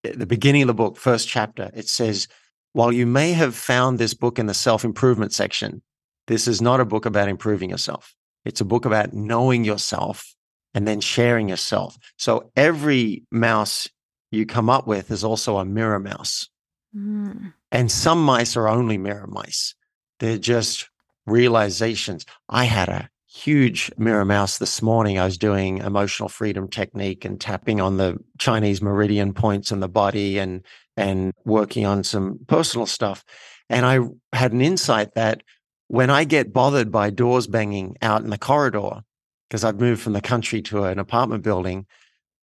At 0.05 0.19
the 0.19 0.27
beginning 0.27 0.63
of 0.63 0.69
the 0.69 0.75
book, 0.75 0.97
first 0.97 1.29
chapter, 1.29 1.71
it 1.75 1.89
says, 1.89 2.29
while 2.73 2.93
you 2.93 3.07
may 3.07 3.33
have 3.33 3.55
found 3.55 3.99
this 3.99 4.15
book 4.15 4.39
in 4.39 4.47
the 4.47 4.55
self 4.55 4.85
improvement 4.85 5.33
section, 5.33 5.83
this 6.27 6.47
is 6.47 6.63
not 6.63 6.81
a 6.81 6.85
book 6.85 7.07
about 7.07 7.29
improving 7.29 7.71
yourself. 7.71 8.15
It's 8.45 8.61
a 8.61 8.67
book 8.67 8.85
about 8.85 9.13
knowing 9.13 9.65
yourself 9.65 10.35
and 10.75 10.87
then 10.87 11.01
sharing 11.01 11.49
yourself. 11.49 11.97
So 12.17 12.51
every 12.55 13.25
mouse 13.33 13.89
you 14.31 14.47
come 14.47 14.71
up 14.71 14.87
with 14.87 15.11
is 15.11 15.25
also 15.25 15.59
a 15.59 15.65
mirror 15.65 15.99
mouse. 15.99 16.49
Mm. 16.95 17.53
And 17.73 17.91
some 17.91 18.23
mice 18.23 18.57
are 18.57 18.69
only 18.69 18.99
mirror 18.99 19.27
mice. 19.27 19.75
They're 20.21 20.39
just 20.39 20.89
realizations. 21.27 22.25
I 22.49 22.65
had 22.65 22.89
a 22.89 23.09
huge 23.39 23.93
mirror 23.97 24.25
mouse 24.25 24.59
this 24.59 24.83
morning. 24.83 25.19
I 25.19 25.25
was 25.25 25.39
doing 25.39 25.79
emotional 25.79 26.29
freedom 26.29 26.69
technique 26.69 27.25
and 27.25 27.41
tapping 27.41 27.81
on 27.81 27.97
the 27.97 28.19
Chinese 28.39 28.83
meridian 28.83 29.33
points 29.33 29.71
in 29.71 29.81
the 29.81 29.89
body 29.89 30.39
and 30.39 30.65
and 30.97 31.33
working 31.45 31.87
on 31.87 32.03
some 32.03 32.41
personal 32.49 32.87
stuff. 32.87 33.25
And 33.71 33.87
I 33.87 34.01
had 34.33 34.53
an 34.53 34.61
insight 34.61 35.15
that 35.15 35.43
when 35.87 36.11
I 36.11 36.25
get 36.25 36.53
bothered 36.53 36.91
by 36.91 37.11
doors 37.11 37.47
banging 37.47 37.97
out 38.03 38.23
in 38.23 38.31
the 38.31 38.39
corridor, 38.39 39.03
because 39.49 39.63
I've 39.63 39.81
moved 39.81 40.03
from 40.03 40.15
the 40.15 40.21
country 40.21 40.61
to 40.63 40.85
an 40.85 40.99
apartment 40.99 41.45
building, 41.45 41.87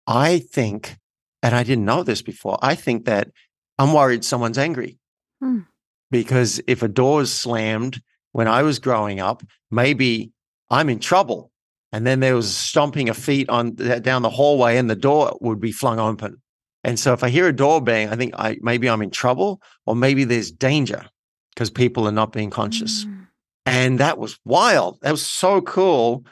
I 0.06 0.38
think 0.38 0.96
and 1.42 1.54
I 1.54 1.62
didn't 1.62 1.84
know 1.84 2.02
this 2.02 2.22
before, 2.22 2.58
I 2.62 2.74
think 2.74 3.04
that 3.04 3.30
I'm 3.78 3.92
worried 3.92 4.24
someone's 4.24 4.58
angry. 4.58 4.98
Hmm. 5.40 5.60
Because 6.10 6.60
if 6.66 6.82
a 6.82 6.88
door 6.88 7.22
is 7.22 7.32
slammed 7.32 8.00
when 8.32 8.48
I 8.48 8.62
was 8.62 8.78
growing 8.78 9.20
up, 9.20 9.42
maybe 9.70 10.32
I'm 10.70 10.88
in 10.88 10.98
trouble. 10.98 11.50
And 11.92 12.06
then 12.06 12.20
there 12.20 12.34
was 12.34 12.54
stomping 12.54 13.08
of 13.08 13.16
feet 13.16 13.48
on 13.48 13.74
down 13.74 14.22
the 14.22 14.30
hallway 14.30 14.76
and 14.76 14.90
the 14.90 14.96
door 14.96 15.38
would 15.40 15.60
be 15.60 15.70
flung 15.70 16.00
open. 16.00 16.40
And 16.82 16.98
so 16.98 17.12
if 17.12 17.22
I 17.22 17.28
hear 17.28 17.48
a 17.48 17.52
door 17.52 17.80
bang, 17.80 18.08
I 18.08 18.16
think 18.16 18.34
I 18.36 18.58
maybe 18.60 18.90
I'm 18.90 19.02
in 19.02 19.10
trouble 19.10 19.62
or 19.86 19.94
maybe 19.94 20.24
there's 20.24 20.50
danger 20.50 21.06
because 21.54 21.70
people 21.70 22.08
are 22.08 22.12
not 22.12 22.32
being 22.32 22.50
conscious. 22.50 23.04
Mm. 23.04 23.26
And 23.64 24.00
that 24.00 24.18
was 24.18 24.38
wild. 24.44 24.98
That 25.02 25.12
was 25.12 25.24
so 25.24 25.60
cool 25.62 26.24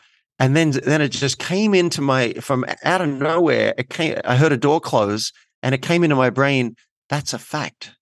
and 0.42 0.56
then 0.56 0.70
then 0.70 1.00
it 1.00 1.10
just 1.10 1.38
came 1.38 1.72
into 1.72 2.00
my 2.00 2.32
from 2.34 2.64
out 2.82 3.00
of 3.00 3.08
nowhere 3.08 3.74
it 3.78 3.88
came 3.88 4.18
i 4.24 4.36
heard 4.36 4.52
a 4.52 4.56
door 4.56 4.80
close 4.80 5.32
and 5.62 5.74
it 5.74 5.82
came 5.82 6.02
into 6.02 6.16
my 6.16 6.30
brain 6.30 6.74
that's 7.08 7.32
a 7.32 7.38
fact 7.38 7.92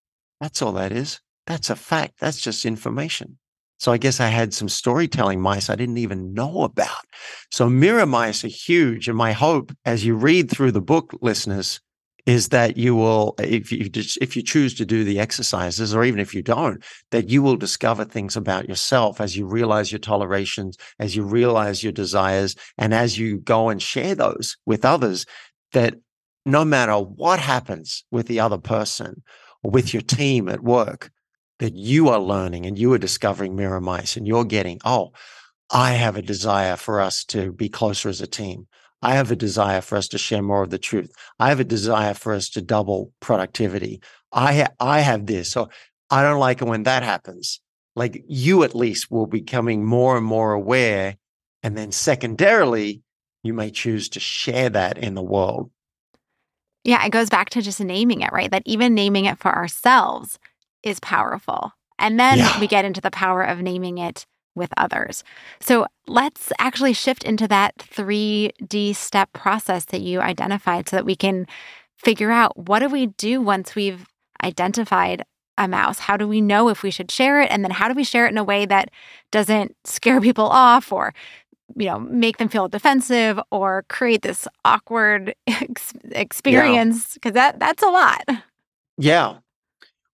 that's 0.40 0.62
all 0.62 0.72
that 0.72 0.90
is 0.90 1.20
that's 1.46 1.68
a 1.68 1.76
fact 1.76 2.14
that's 2.18 2.40
just 2.40 2.64
information 2.64 3.38
so 3.80 3.90
i 3.90 3.98
guess 3.98 4.20
i 4.20 4.28
had 4.28 4.54
some 4.54 4.68
storytelling 4.68 5.40
mice 5.40 5.68
i 5.68 5.74
didn't 5.74 5.98
even 5.98 6.32
know 6.32 6.62
about 6.62 7.04
so 7.50 7.68
mirror 7.68 8.06
mice 8.06 8.44
are 8.44 8.48
huge 8.48 9.08
and 9.08 9.18
my 9.18 9.32
hope 9.32 9.72
as 9.84 10.04
you 10.04 10.14
read 10.14 10.48
through 10.48 10.70
the 10.70 10.80
book 10.80 11.12
listeners 11.20 11.80
is 12.26 12.48
that 12.48 12.76
you 12.76 12.94
will, 12.94 13.34
if 13.38 13.72
you 13.72 13.90
if 14.20 14.36
you 14.36 14.42
choose 14.42 14.74
to 14.74 14.86
do 14.86 15.04
the 15.04 15.18
exercises, 15.18 15.94
or 15.94 16.04
even 16.04 16.20
if 16.20 16.34
you 16.34 16.42
don't, 16.42 16.82
that 17.10 17.28
you 17.28 17.42
will 17.42 17.56
discover 17.56 18.04
things 18.04 18.36
about 18.36 18.68
yourself 18.68 19.20
as 19.20 19.36
you 19.36 19.46
realize 19.46 19.90
your 19.90 19.98
tolerations, 19.98 20.76
as 20.98 21.16
you 21.16 21.22
realize 21.22 21.82
your 21.82 21.92
desires, 21.92 22.54
and 22.78 22.94
as 22.94 23.18
you 23.18 23.38
go 23.38 23.68
and 23.68 23.82
share 23.82 24.14
those 24.14 24.56
with 24.66 24.84
others. 24.84 25.26
That 25.72 25.94
no 26.44 26.64
matter 26.64 26.94
what 26.94 27.38
happens 27.38 28.04
with 28.10 28.26
the 28.26 28.40
other 28.40 28.58
person 28.58 29.22
or 29.62 29.70
with 29.70 29.92
your 29.94 30.02
team 30.02 30.48
at 30.48 30.62
work, 30.62 31.10
that 31.60 31.76
you 31.76 32.08
are 32.08 32.18
learning 32.18 32.66
and 32.66 32.78
you 32.78 32.92
are 32.92 32.98
discovering 32.98 33.54
mirror 33.54 33.80
mice, 33.80 34.16
and 34.16 34.26
you're 34.26 34.44
getting, 34.44 34.80
oh, 34.84 35.12
I 35.70 35.92
have 35.92 36.16
a 36.16 36.22
desire 36.22 36.76
for 36.76 37.00
us 37.00 37.22
to 37.26 37.52
be 37.52 37.68
closer 37.68 38.08
as 38.08 38.20
a 38.20 38.26
team. 38.26 38.66
I 39.02 39.14
have 39.14 39.30
a 39.30 39.36
desire 39.36 39.82
for 39.82 39.96
us 39.96 40.08
to 40.08 40.18
share 40.18 40.42
more 40.42 40.62
of 40.62 40.70
the 40.70 40.78
truth. 40.78 41.12
I 41.38 41.50
have 41.50 41.60
a 41.60 41.64
desire 41.64 42.14
for 42.14 42.32
us 42.32 42.48
to 42.50 42.62
double 42.62 43.12
productivity. 43.20 44.00
I 44.32 44.54
ha- 44.54 44.74
I 44.80 45.00
have 45.00 45.26
this. 45.26 45.50
So 45.50 45.68
I 46.10 46.22
don't 46.22 46.40
like 46.40 46.60
it 46.60 46.68
when 46.68 46.82
that 46.84 47.02
happens. 47.02 47.60
Like 47.94 48.24
you 48.26 48.62
at 48.64 48.74
least 48.74 49.10
will 49.10 49.26
be 49.26 49.40
becoming 49.40 49.84
more 49.84 50.16
and 50.16 50.26
more 50.26 50.52
aware. 50.52 51.16
And 51.62 51.76
then 51.76 51.92
secondarily, 51.92 53.02
you 53.42 53.54
may 53.54 53.70
choose 53.70 54.08
to 54.10 54.20
share 54.20 54.70
that 54.70 54.98
in 54.98 55.14
the 55.14 55.22
world. 55.22 55.70
Yeah, 56.84 57.04
it 57.04 57.10
goes 57.10 57.28
back 57.28 57.50
to 57.50 57.62
just 57.62 57.80
naming 57.80 58.22
it, 58.22 58.32
right? 58.32 58.50
That 58.50 58.62
even 58.64 58.94
naming 58.94 59.26
it 59.26 59.38
for 59.38 59.54
ourselves 59.54 60.38
is 60.82 61.00
powerful. 61.00 61.72
And 61.98 62.18
then 62.18 62.38
yeah. 62.38 62.58
we 62.58 62.66
get 62.66 62.84
into 62.84 63.00
the 63.00 63.10
power 63.10 63.42
of 63.42 63.60
naming 63.60 63.98
it 63.98 64.26
with 64.54 64.70
others. 64.76 65.22
So 65.60 65.86
let's 66.06 66.52
actually 66.58 66.92
shift 66.92 67.24
into 67.24 67.46
that 67.48 67.76
3D 67.78 68.94
step 68.96 69.32
process 69.32 69.84
that 69.86 70.00
you 70.00 70.20
identified 70.20 70.88
so 70.88 70.96
that 70.96 71.06
we 71.06 71.14
can 71.14 71.46
figure 71.96 72.30
out 72.30 72.56
what 72.56 72.80
do 72.80 72.88
we 72.88 73.06
do 73.06 73.40
once 73.40 73.74
we've 73.74 74.06
identified 74.42 75.24
a 75.58 75.68
mouse? 75.68 76.00
How 76.00 76.16
do 76.16 76.26
we 76.26 76.40
know 76.40 76.68
if 76.68 76.82
we 76.82 76.90
should 76.90 77.10
share 77.10 77.40
it? 77.40 77.50
And 77.50 77.62
then 77.62 77.70
how 77.70 77.88
do 77.88 77.94
we 77.94 78.04
share 78.04 78.26
it 78.26 78.30
in 78.30 78.38
a 78.38 78.44
way 78.44 78.64
that 78.66 78.90
doesn't 79.30 79.76
scare 79.84 80.20
people 80.28 80.46
off 80.46 80.90
or 80.90 81.14
you 81.76 81.86
know 81.86 82.00
make 82.00 82.38
them 82.38 82.48
feel 82.48 82.68
defensive 82.68 83.38
or 83.52 83.84
create 83.88 84.22
this 84.22 84.48
awkward 84.64 85.34
ex- 85.46 85.92
experience 86.10 87.14
because 87.14 87.30
yeah. 87.34 87.52
that 87.52 87.60
that's 87.60 87.82
a 87.84 87.86
lot 87.86 88.24
yeah 88.98 89.36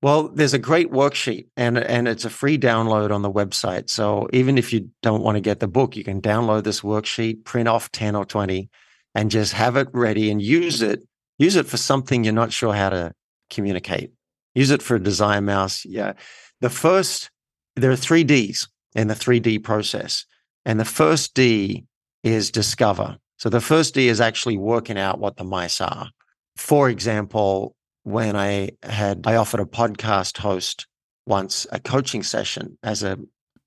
well, 0.03 0.29
there's 0.29 0.55
a 0.55 0.59
great 0.59 0.91
worksheet 0.91 1.47
and 1.57 1.79
and 1.79 2.07
it's 2.07 2.25
a 2.25 2.31
free 2.31 2.59
download 2.59 3.11
on 3.11 3.23
the 3.23 3.33
website. 3.33 3.89
So 3.89 4.29
even 4.33 4.59
if 4.59 4.73
you 4.73 4.91
don't 5.03 5.23
want 5.23 5.37
to 5.37 5.41
get 5.41 5.61
the 5.61 5.69
book, 5.69 5.97
you 5.97 6.05
can 6.05 6.21
download 6.21 6.65
this 6.65 6.83
worksheet, 6.83 7.45
print 7.45 7.69
off 7.69 7.91
10 7.93 8.15
or 8.15 8.25
20 8.25 8.69
and 9.15 9.31
just 9.31 9.55
have 9.55 9.77
it 9.77 9.89
ready 9.93 10.31
and 10.31 10.43
use 10.43 10.83
it. 10.83 11.03
Use 11.39 11.57
it 11.57 11.67
for 11.67 11.77
something 11.77 12.25
you're 12.25 12.33
not 12.33 12.53
sure 12.53 12.75
how 12.75 12.91
to 12.91 13.13
communicate. 13.51 14.13
Use 14.55 14.71
it 14.71 14.83
for 14.83 14.97
a 14.97 15.03
desire 15.03 15.41
mouse. 15.41 15.85
Yeah. 15.85 16.13
The 16.61 16.71
first 16.71 17.31
there 17.75 17.91
are 17.91 17.97
3 17.97 18.25
Ds 18.25 18.69
in 18.95 19.09
the 19.09 19.15
3D 19.15 19.63
process. 19.63 20.25
And 20.65 20.81
the 20.81 20.85
first 20.85 21.35
D 21.35 21.85
is 22.23 22.51
discover. 22.51 23.19
So 23.39 23.49
the 23.49 23.61
first 23.61 23.95
D 23.95 24.09
is 24.09 24.21
actually 24.21 24.57
working 24.57 24.99
out 24.99 25.21
what 25.21 25.37
the 25.37 25.45
mice 25.45 25.81
are. 25.81 26.11
For 26.57 26.89
example, 26.89 27.76
when 28.07 28.37
I 28.37 28.71
had 28.85 29.27
I 29.27 29.35
offered 29.35 29.59
a 29.59 29.65
podcast 29.65 30.39
host 30.39 30.87
once 31.27 31.67
a 31.73 31.81
coaching 31.81 32.23
session 32.23 32.79
as 32.85 33.03
a 33.03 33.19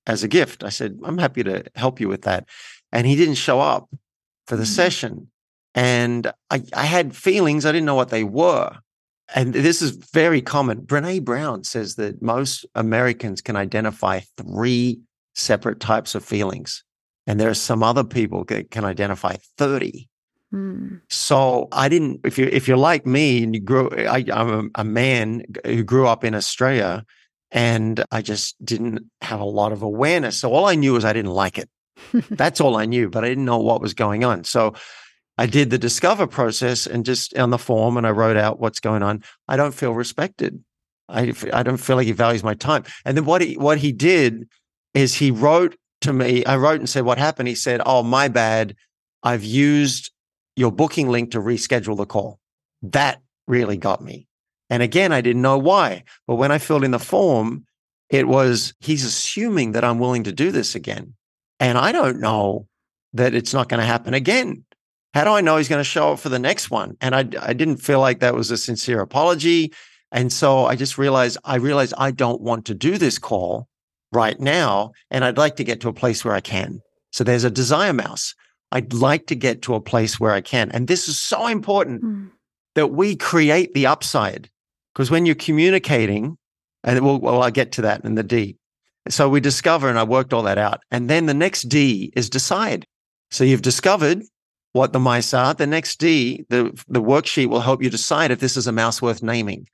as 0.06 0.24
a 0.24 0.28
gift. 0.28 0.64
I 0.64 0.70
said, 0.70 0.98
I'm 1.04 1.18
happy 1.18 1.42
to 1.44 1.64
help 1.74 2.00
you 2.00 2.08
with 2.08 2.22
that. 2.22 2.48
And 2.90 3.06
he 3.06 3.16
didn't 3.16 3.34
show 3.34 3.60
up 3.60 3.90
for 4.46 4.56
the 4.56 4.62
mm-hmm. 4.62 4.72
session. 4.72 5.30
And 5.74 6.32
I, 6.48 6.62
I 6.74 6.86
had 6.86 7.14
feelings, 7.14 7.66
I 7.66 7.72
didn't 7.72 7.84
know 7.84 7.94
what 7.94 8.08
they 8.08 8.24
were. 8.24 8.78
And 9.34 9.52
this 9.52 9.82
is 9.82 9.90
very 9.90 10.40
common. 10.40 10.80
Brene 10.80 11.22
Brown 11.22 11.62
says 11.62 11.96
that 11.96 12.22
most 12.22 12.64
Americans 12.74 13.42
can 13.42 13.56
identify 13.56 14.20
three 14.38 15.00
separate 15.34 15.80
types 15.80 16.14
of 16.14 16.24
feelings. 16.24 16.82
And 17.26 17.38
there 17.38 17.50
are 17.50 17.54
some 17.54 17.82
other 17.82 18.04
people 18.04 18.44
that 18.44 18.70
can 18.70 18.86
identify 18.86 19.36
30. 19.58 20.08
Mm. 20.52 21.00
So 21.08 21.68
I 21.72 21.88
didn't. 21.88 22.20
If 22.24 22.38
you 22.38 22.48
if 22.50 22.66
you're 22.66 22.76
like 22.76 23.06
me 23.06 23.42
and 23.42 23.54
you 23.54 23.60
grew, 23.60 23.88
I, 23.90 24.24
am 24.28 24.70
a, 24.74 24.80
a, 24.80 24.84
man 24.84 25.44
who 25.64 25.84
grew 25.84 26.06
up 26.06 26.24
in 26.24 26.34
Australia. 26.34 27.04
And 27.52 28.04
I 28.12 28.22
just 28.22 28.64
didn't 28.64 29.10
have 29.22 29.40
a 29.40 29.44
lot 29.44 29.72
of 29.72 29.82
awareness. 29.82 30.38
So 30.38 30.52
all 30.52 30.66
I 30.66 30.76
knew 30.76 30.92
was 30.92 31.04
I 31.04 31.12
didn't 31.12 31.32
like 31.32 31.58
it. 31.58 31.68
That's 32.30 32.60
all 32.60 32.76
I 32.76 32.86
knew, 32.86 33.10
but 33.10 33.24
I 33.24 33.28
didn't 33.28 33.44
know 33.44 33.58
what 33.58 33.80
was 33.80 33.92
going 33.92 34.22
on. 34.22 34.44
So 34.44 34.74
I 35.36 35.46
did 35.46 35.70
the 35.70 35.78
discover 35.78 36.28
process 36.28 36.86
and 36.86 37.04
just 37.04 37.36
on 37.36 37.50
the 37.50 37.58
form 37.58 37.96
and 37.96 38.06
I 38.06 38.10
wrote 38.10 38.36
out 38.36 38.60
what's 38.60 38.78
going 38.78 39.02
on. 39.02 39.24
I 39.48 39.56
don't 39.56 39.74
feel 39.74 39.94
respected. 39.94 40.62
I, 41.08 41.34
I 41.52 41.64
don't 41.64 41.78
feel 41.78 41.96
like 41.96 42.06
he 42.06 42.12
values 42.12 42.44
my 42.44 42.54
time. 42.54 42.84
And 43.04 43.16
then 43.16 43.24
what 43.24 43.40
he, 43.40 43.56
what 43.56 43.78
he 43.78 43.90
did 43.90 44.48
is 44.94 45.14
he 45.14 45.32
wrote 45.32 45.76
to 46.02 46.12
me, 46.12 46.44
I 46.44 46.56
wrote 46.56 46.80
and 46.80 46.88
said, 46.88 47.04
what 47.04 47.18
happened? 47.18 47.48
He 47.48 47.54
said, 47.54 47.82
Oh, 47.84 48.02
my 48.02 48.28
bad. 48.28 48.74
I've 49.22 49.44
used 49.44 50.12
your 50.60 50.70
booking 50.70 51.08
link 51.08 51.30
to 51.30 51.38
reschedule 51.40 51.96
the 51.96 52.04
call. 52.04 52.38
That 52.82 53.22
really 53.46 53.78
got 53.78 54.02
me. 54.02 54.28
And 54.68 54.82
again, 54.82 55.10
I 55.10 55.22
didn't 55.22 55.42
know 55.42 55.56
why. 55.56 56.04
But 56.26 56.36
when 56.36 56.52
I 56.52 56.58
filled 56.58 56.84
in 56.84 56.90
the 56.90 56.98
form, 56.98 57.64
it 58.10 58.28
was 58.28 58.74
he's 58.78 59.04
assuming 59.04 59.72
that 59.72 59.84
I'm 59.84 59.98
willing 59.98 60.24
to 60.24 60.32
do 60.32 60.50
this 60.52 60.74
again. 60.74 61.14
And 61.58 61.78
I 61.78 61.92
don't 61.92 62.20
know 62.20 62.66
that 63.14 63.34
it's 63.34 63.54
not 63.54 63.70
going 63.70 63.80
to 63.80 63.86
happen 63.86 64.12
again. 64.12 64.64
How 65.14 65.24
do 65.24 65.30
I 65.30 65.40
know 65.40 65.56
he's 65.56 65.68
going 65.68 65.80
to 65.80 65.84
show 65.84 66.12
up 66.12 66.20
for 66.20 66.28
the 66.28 66.38
next 66.38 66.70
one? 66.70 66.96
And 67.00 67.14
I, 67.14 67.20
I 67.40 67.54
didn't 67.54 67.78
feel 67.78 68.00
like 68.00 68.20
that 68.20 68.34
was 68.34 68.50
a 68.50 68.58
sincere 68.58 69.00
apology. 69.00 69.72
And 70.12 70.30
so 70.30 70.66
I 70.66 70.76
just 70.76 70.98
realized, 70.98 71.38
I 71.42 71.56
realized 71.56 71.94
I 71.96 72.10
don't 72.10 72.42
want 72.42 72.66
to 72.66 72.74
do 72.74 72.98
this 72.98 73.18
call 73.18 73.66
right 74.12 74.38
now. 74.38 74.92
And 75.10 75.24
I'd 75.24 75.38
like 75.38 75.56
to 75.56 75.64
get 75.64 75.80
to 75.80 75.88
a 75.88 75.94
place 75.94 76.22
where 76.22 76.34
I 76.34 76.40
can. 76.40 76.80
So 77.12 77.24
there's 77.24 77.44
a 77.44 77.50
desire 77.50 77.94
mouse. 77.94 78.34
I'd 78.72 78.92
like 78.92 79.26
to 79.26 79.34
get 79.34 79.62
to 79.62 79.74
a 79.74 79.80
place 79.80 80.20
where 80.20 80.32
I 80.32 80.40
can. 80.40 80.70
And 80.70 80.86
this 80.86 81.08
is 81.08 81.18
so 81.18 81.46
important 81.46 82.02
mm. 82.02 82.30
that 82.74 82.88
we 82.88 83.16
create 83.16 83.74
the 83.74 83.86
upside. 83.86 84.48
Because 84.94 85.10
when 85.10 85.26
you're 85.26 85.34
communicating, 85.34 86.36
and 86.84 87.04
we'll, 87.04 87.18
well, 87.18 87.42
I'll 87.42 87.50
get 87.50 87.72
to 87.72 87.82
that 87.82 88.04
in 88.04 88.14
the 88.14 88.22
D. 88.22 88.56
So 89.08 89.28
we 89.28 89.40
discover, 89.40 89.88
and 89.88 89.98
I 89.98 90.04
worked 90.04 90.32
all 90.32 90.42
that 90.42 90.58
out. 90.58 90.80
And 90.90 91.08
then 91.08 91.26
the 91.26 91.34
next 91.34 91.62
D 91.62 92.12
is 92.14 92.30
decide. 92.30 92.86
So 93.30 93.44
you've 93.44 93.62
discovered 93.62 94.22
what 94.72 94.92
the 94.92 95.00
mice 95.00 95.34
are. 95.34 95.54
The 95.54 95.66
next 95.66 95.98
D, 95.98 96.44
the, 96.48 96.72
the 96.88 97.02
worksheet 97.02 97.48
will 97.48 97.60
help 97.60 97.82
you 97.82 97.90
decide 97.90 98.30
if 98.30 98.40
this 98.40 98.56
is 98.56 98.66
a 98.66 98.72
mouse 98.72 99.02
worth 99.02 99.22
naming. 99.22 99.66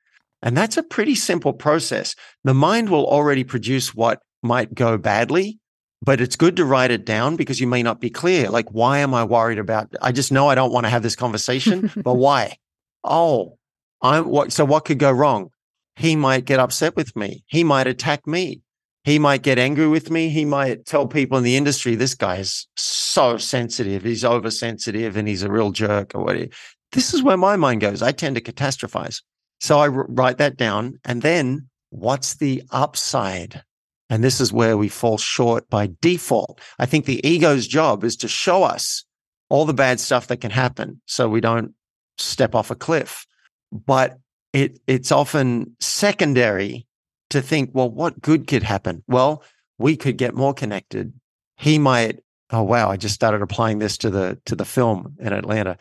And 0.43 0.57
that's 0.57 0.77
a 0.77 0.83
pretty 0.83 1.15
simple 1.15 1.53
process. 1.53 2.15
The 2.45 2.55
mind 2.55 2.89
will 2.89 3.07
already 3.07 3.45
produce 3.45 3.95
what 3.95 4.21
might 4.43 4.75
go 4.75 4.97
badly, 4.97 5.59
but 6.03 6.21
it's 6.21 6.37
good 6.37 6.57
to 6.57 6.65
write 6.65 6.91
it 6.91 7.05
down 7.05 7.37
because 7.37 7.61
you 7.61 7.67
may 7.67 7.83
not 7.83 8.01
be 8.01 8.11
clear. 8.11 8.51
Like, 8.51 8.69
why 8.71 8.99
am 8.99 9.15
I 9.15 9.25
worried 9.25 9.59
about? 9.59 9.95
I 10.03 10.13
just 10.13 10.33
know 10.33 10.49
I 10.49 10.55
don't 10.55 10.73
want 10.73 10.85
to 10.85 10.91
have 10.91 11.03
this 11.03 11.17
conversation, 11.17 11.91
but 11.97 12.15
why? 12.27 12.57
Oh, 13.03 13.59
I'm 14.03 14.29
what? 14.29 14.53
So 14.53 14.65
what 14.65 14.85
could 14.85 14.99
go 14.99 15.11
wrong? 15.11 15.51
He 15.97 16.15
might 16.15 16.45
get 16.45 16.61
upset 16.61 16.95
with 16.95 17.17
me. 17.17 17.43
He 17.47 17.65
might 17.65 17.87
attack 17.87 18.27
me. 18.27 18.61
He 19.05 19.19
might 19.19 19.43
get 19.43 19.59
angry 19.59 19.87
with 19.87 20.11
me. 20.11 20.29
He 20.29 20.45
might 20.45 20.85
tell 20.85 21.07
people 21.07 21.39
in 21.39 21.45
the 21.45 21.57
industry, 21.57 21.95
this 21.95 22.15
guy 22.15 22.39
is 22.39 22.67
so 22.77 23.37
sensitive. 23.37 24.03
He's 24.03 24.25
oversensitive 24.25 25.17
and 25.17 25.29
he's 25.29 25.45
a 25.45 25.51
real 25.51 25.71
jerk 25.71 26.13
or 26.15 26.25
what. 26.25 26.37
This 26.91 27.15
is 27.15 27.23
where 27.23 27.37
my 27.37 27.55
mind 27.55 27.83
goes. 27.83 28.03
I 28.03 28.11
tend 28.11 28.35
to 28.35 28.43
catastrophize. 28.43 29.23
So 29.61 29.79
I 29.79 29.87
write 29.87 30.39
that 30.39 30.57
down. 30.57 30.99
And 31.05 31.23
then 31.23 31.69
what's 31.91 32.35
the 32.35 32.63
upside? 32.71 33.63
And 34.09 34.23
this 34.23 34.41
is 34.41 34.53
where 34.53 34.77
we 34.77 34.89
fall 34.89 35.19
short 35.19 35.69
by 35.69 35.91
default. 36.01 36.61
I 36.79 36.87
think 36.87 37.05
the 37.05 37.27
ego's 37.27 37.67
job 37.67 38.05
is 38.05 38.17
to 38.19 38.29
show 38.29 38.63
us 38.63 39.05
all 39.49 39.65
the 39.65 39.75
bad 39.75 40.01
stuff 40.01 40.29
that 40.29 40.41
can 40.41 40.51
happen 40.51 41.01
so 41.07 41.29
we 41.29 41.41
don't 41.41 41.75
step 42.19 42.55
off 42.55 42.71
a 42.71 42.77
cliff. 42.77 43.27
But 43.73 44.19
it, 44.53 44.79
it's 44.87 45.11
often 45.11 45.77
secondary 45.81 46.87
to 47.31 47.43
think, 47.43 47.71
well, 47.73 47.91
what 47.91 48.21
good 48.21 48.47
could 48.47 48.63
happen? 48.63 49.03
Well, 49.09 49.43
we 49.79 49.97
could 49.97 50.17
get 50.17 50.35
more 50.35 50.55
connected. 50.55 51.13
He 51.57 51.79
might, 51.79 52.21
oh 52.51 52.63
wow, 52.63 52.91
I 52.91 52.97
just 52.97 53.15
started 53.15 53.43
applying 53.43 53.79
this 53.79 53.99
to 53.99 54.11
the 54.11 54.39
to 54.47 54.55
the 54.55 54.65
film 54.65 55.17
in 55.19 55.33
Atlanta. 55.33 55.79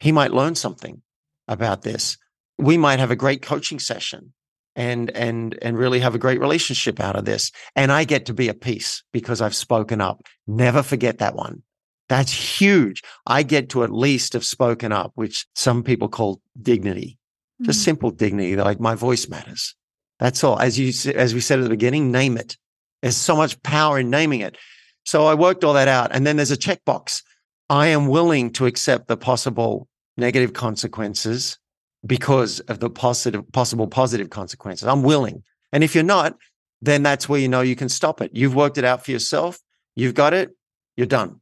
He 0.00 0.12
might 0.12 0.32
learn 0.32 0.54
something 0.54 1.00
about 1.48 1.82
this. 1.82 2.18
We 2.58 2.76
might 2.76 2.98
have 2.98 3.10
a 3.10 3.16
great 3.16 3.42
coaching 3.42 3.78
session 3.78 4.32
and 4.76 5.10
and 5.16 5.58
and 5.62 5.78
really 5.78 5.98
have 6.00 6.14
a 6.14 6.18
great 6.18 6.38
relationship 6.38 7.00
out 7.00 7.16
of 7.16 7.24
this. 7.24 7.50
And 7.74 7.90
I 7.90 8.04
get 8.04 8.26
to 8.26 8.34
be 8.34 8.48
at 8.48 8.60
peace 8.60 9.02
because 9.12 9.40
I've 9.40 9.54
spoken 9.54 10.00
up. 10.00 10.22
Never 10.46 10.82
forget 10.82 11.18
that 11.18 11.34
one. 11.34 11.62
That's 12.08 12.30
huge. 12.32 13.02
I 13.26 13.42
get 13.42 13.70
to 13.70 13.82
at 13.82 13.90
least 13.90 14.34
have 14.34 14.44
spoken 14.44 14.92
up, 14.92 15.10
which 15.16 15.46
some 15.54 15.82
people 15.82 16.08
call 16.08 16.40
dignity. 16.60 17.18
Just 17.62 17.80
mm. 17.80 17.84
simple 17.84 18.10
dignity, 18.10 18.54
like 18.54 18.78
my 18.78 18.94
voice 18.94 19.28
matters. 19.28 19.74
That's 20.20 20.44
all. 20.44 20.60
As 20.60 20.78
you 20.78 20.92
as 21.14 21.34
we 21.34 21.40
said 21.40 21.58
at 21.58 21.62
the 21.62 21.70
beginning, 21.70 22.12
name 22.12 22.36
it. 22.36 22.56
There's 23.02 23.16
so 23.16 23.34
much 23.34 23.60
power 23.62 23.98
in 23.98 24.10
naming 24.10 24.40
it. 24.40 24.56
So 25.04 25.26
I 25.26 25.34
worked 25.34 25.64
all 25.64 25.74
that 25.74 25.88
out, 25.88 26.10
and 26.12 26.26
then 26.26 26.36
there's 26.36 26.50
a 26.50 26.56
checkbox. 26.56 27.22
I 27.70 27.88
am 27.88 28.08
willing 28.08 28.52
to 28.54 28.66
accept 28.66 29.08
the 29.08 29.16
possible 29.16 29.88
negative 30.16 30.52
consequences 30.52 31.58
because 32.06 32.60
of 32.60 32.80
the 32.80 32.90
positive 32.90 33.50
possible 33.52 33.86
positive 33.86 34.30
consequences. 34.30 34.86
I'm 34.86 35.02
willing. 35.02 35.42
And 35.72 35.82
if 35.82 35.94
you're 35.94 36.04
not, 36.04 36.36
then 36.80 37.02
that's 37.02 37.28
where 37.28 37.40
you 37.40 37.48
know 37.48 37.62
you 37.62 37.76
can 37.76 37.88
stop 37.88 38.20
it. 38.20 38.30
You've 38.34 38.54
worked 38.54 38.78
it 38.78 38.84
out 38.84 39.04
for 39.04 39.10
yourself. 39.10 39.58
You've 39.94 40.14
got 40.14 40.34
it. 40.34 40.50
You're 40.96 41.06
done. 41.06 41.40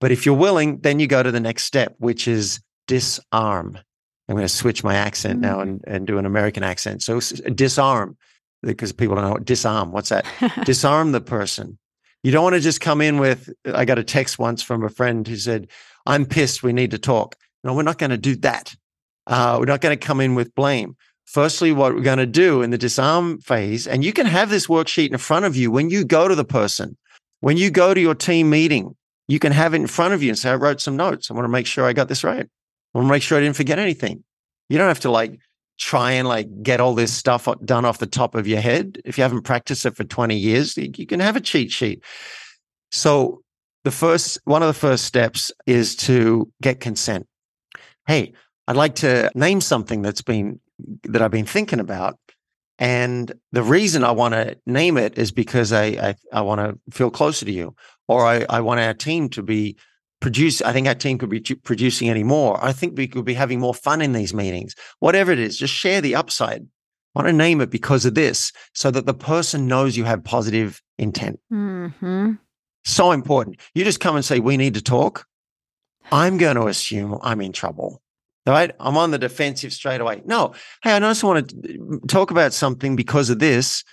But 0.00 0.10
if 0.10 0.26
you're 0.26 0.34
willing, 0.34 0.80
then 0.80 0.98
you 0.98 1.06
go 1.06 1.22
to 1.22 1.30
the 1.30 1.40
next 1.40 1.64
step, 1.64 1.94
which 1.98 2.26
is 2.26 2.60
disarm. 2.88 3.78
I'm 4.28 4.36
going 4.36 4.44
to 4.44 4.48
switch 4.48 4.82
my 4.82 4.94
accent 4.94 5.38
mm. 5.38 5.42
now 5.42 5.60
and, 5.60 5.82
and 5.86 6.06
do 6.06 6.18
an 6.18 6.26
American 6.26 6.62
accent. 6.62 7.02
So 7.02 7.20
disarm, 7.20 8.16
because 8.62 8.92
people 8.92 9.14
don't 9.14 9.24
know 9.24 9.32
what 9.32 9.44
disarm. 9.44 9.92
What's 9.92 10.08
that? 10.08 10.26
disarm 10.64 11.12
the 11.12 11.20
person. 11.20 11.78
You 12.22 12.32
don't 12.32 12.44
want 12.44 12.54
to 12.54 12.60
just 12.60 12.80
come 12.80 13.00
in 13.00 13.18
with, 13.18 13.50
I 13.66 13.84
got 13.84 13.98
a 13.98 14.04
text 14.04 14.38
once 14.38 14.62
from 14.62 14.84
a 14.84 14.88
friend 14.88 15.26
who 15.26 15.36
said, 15.36 15.68
I'm 16.06 16.24
pissed. 16.24 16.62
We 16.62 16.72
need 16.72 16.92
to 16.92 16.98
talk. 16.98 17.36
No, 17.64 17.74
we're 17.74 17.82
not 17.82 17.98
going 17.98 18.10
to 18.10 18.18
do 18.18 18.36
that. 18.36 18.74
Uh, 19.26 19.56
we're 19.58 19.66
not 19.66 19.80
going 19.80 19.96
to 19.96 20.06
come 20.06 20.20
in 20.20 20.34
with 20.34 20.54
blame. 20.54 20.96
Firstly, 21.26 21.72
what 21.72 21.94
we're 21.94 22.02
going 22.02 22.18
to 22.18 22.26
do 22.26 22.62
in 22.62 22.70
the 22.70 22.78
disarm 22.78 23.38
phase, 23.40 23.86
and 23.86 24.04
you 24.04 24.12
can 24.12 24.26
have 24.26 24.50
this 24.50 24.66
worksheet 24.66 25.10
in 25.10 25.18
front 25.18 25.44
of 25.44 25.56
you 25.56 25.70
when 25.70 25.88
you 25.88 26.04
go 26.04 26.28
to 26.28 26.34
the 26.34 26.44
person, 26.44 26.96
when 27.40 27.56
you 27.56 27.70
go 27.70 27.94
to 27.94 28.00
your 28.00 28.14
team 28.14 28.50
meeting, 28.50 28.94
you 29.28 29.38
can 29.38 29.52
have 29.52 29.72
it 29.72 29.78
in 29.78 29.86
front 29.86 30.14
of 30.14 30.22
you 30.22 30.28
and 30.28 30.38
say, 30.38 30.50
I 30.50 30.56
wrote 30.56 30.80
some 30.80 30.96
notes. 30.96 31.30
I 31.30 31.34
want 31.34 31.44
to 31.44 31.48
make 31.48 31.66
sure 31.66 31.86
I 31.86 31.92
got 31.92 32.08
this 32.08 32.24
right. 32.24 32.44
I 32.44 32.98
want 32.98 33.06
to 33.06 33.10
make 33.10 33.22
sure 33.22 33.38
I 33.38 33.40
didn't 33.40 33.56
forget 33.56 33.78
anything. 33.78 34.24
You 34.68 34.78
don't 34.78 34.88
have 34.88 35.00
to 35.00 35.10
like 35.10 35.38
try 35.78 36.12
and 36.12 36.28
like 36.28 36.62
get 36.62 36.80
all 36.80 36.94
this 36.94 37.12
stuff 37.12 37.48
done 37.64 37.84
off 37.84 37.98
the 37.98 38.06
top 38.06 38.34
of 38.34 38.46
your 38.46 38.60
head. 38.60 38.98
If 39.04 39.16
you 39.16 39.22
haven't 39.22 39.42
practiced 39.42 39.86
it 39.86 39.96
for 39.96 40.04
20 40.04 40.36
years, 40.36 40.76
you 40.76 41.06
can 41.06 41.20
have 41.20 41.36
a 41.36 41.40
cheat 41.40 41.70
sheet. 41.70 42.04
So 42.90 43.42
the 43.84 43.90
first, 43.90 44.38
one 44.44 44.62
of 44.62 44.68
the 44.68 44.78
first 44.78 45.04
steps 45.04 45.50
is 45.66 45.96
to 45.96 46.52
get 46.60 46.80
consent. 46.80 47.26
Hey, 48.06 48.34
I'd 48.68 48.76
like 48.76 48.96
to 48.96 49.30
name 49.34 49.60
something 49.60 50.02
that's 50.02 50.22
been, 50.22 50.60
that 51.04 51.22
I've 51.22 51.30
been 51.30 51.46
thinking 51.46 51.80
about. 51.80 52.18
And 52.78 53.32
the 53.52 53.62
reason 53.62 54.02
I 54.02 54.12
want 54.12 54.34
to 54.34 54.56
name 54.66 54.96
it 54.96 55.18
is 55.18 55.30
because 55.30 55.72
I, 55.72 55.84
I, 55.84 56.14
I 56.32 56.40
want 56.40 56.60
to 56.60 56.96
feel 56.96 57.10
closer 57.10 57.44
to 57.44 57.52
you, 57.52 57.74
or 58.08 58.26
I, 58.26 58.44
I 58.48 58.60
want 58.60 58.80
our 58.80 58.94
team 58.94 59.28
to 59.30 59.42
be 59.42 59.76
produce. 60.20 60.62
I 60.62 60.72
think 60.72 60.86
our 60.86 60.94
team 60.94 61.18
could 61.18 61.28
be 61.28 61.40
producing 61.40 62.08
any 62.08 62.24
more. 62.24 62.62
I 62.64 62.72
think 62.72 62.96
we 62.96 63.06
could 63.06 63.24
be 63.24 63.34
having 63.34 63.60
more 63.60 63.74
fun 63.74 64.00
in 64.00 64.12
these 64.12 64.32
meetings. 64.32 64.74
Whatever 65.00 65.32
it 65.32 65.38
is, 65.38 65.58
just 65.58 65.74
share 65.74 66.00
the 66.00 66.14
upside. 66.14 66.62
I 66.62 66.66
want 67.18 67.28
to 67.28 67.32
name 67.34 67.60
it 67.60 67.70
because 67.70 68.06
of 68.06 68.14
this, 68.14 68.52
so 68.72 68.90
that 68.90 69.04
the 69.04 69.14
person 69.14 69.68
knows 69.68 69.96
you 69.96 70.04
have 70.04 70.24
positive 70.24 70.80
intent. 70.98 71.38
Mm-hmm. 71.52 72.32
So 72.84 73.12
important. 73.12 73.60
You 73.74 73.84
just 73.84 74.00
come 74.00 74.16
and 74.16 74.24
say, 74.24 74.40
"We 74.40 74.56
need 74.56 74.74
to 74.74 74.82
talk." 74.82 75.26
I'm 76.10 76.36
going 76.36 76.56
to 76.56 76.66
assume 76.66 77.18
I'm 77.22 77.40
in 77.40 77.52
trouble. 77.52 78.02
Right? 78.46 78.72
I'm 78.80 78.96
on 78.96 79.12
the 79.12 79.18
defensive 79.18 79.72
straight 79.72 80.00
away. 80.00 80.22
No, 80.24 80.54
hey, 80.82 80.92
I 80.92 80.98
just 80.98 81.22
want 81.22 81.48
to 81.48 82.00
talk 82.08 82.30
about 82.30 82.52
something 82.52 82.96
because 82.96 83.30
of 83.30 83.38
this. 83.38 83.84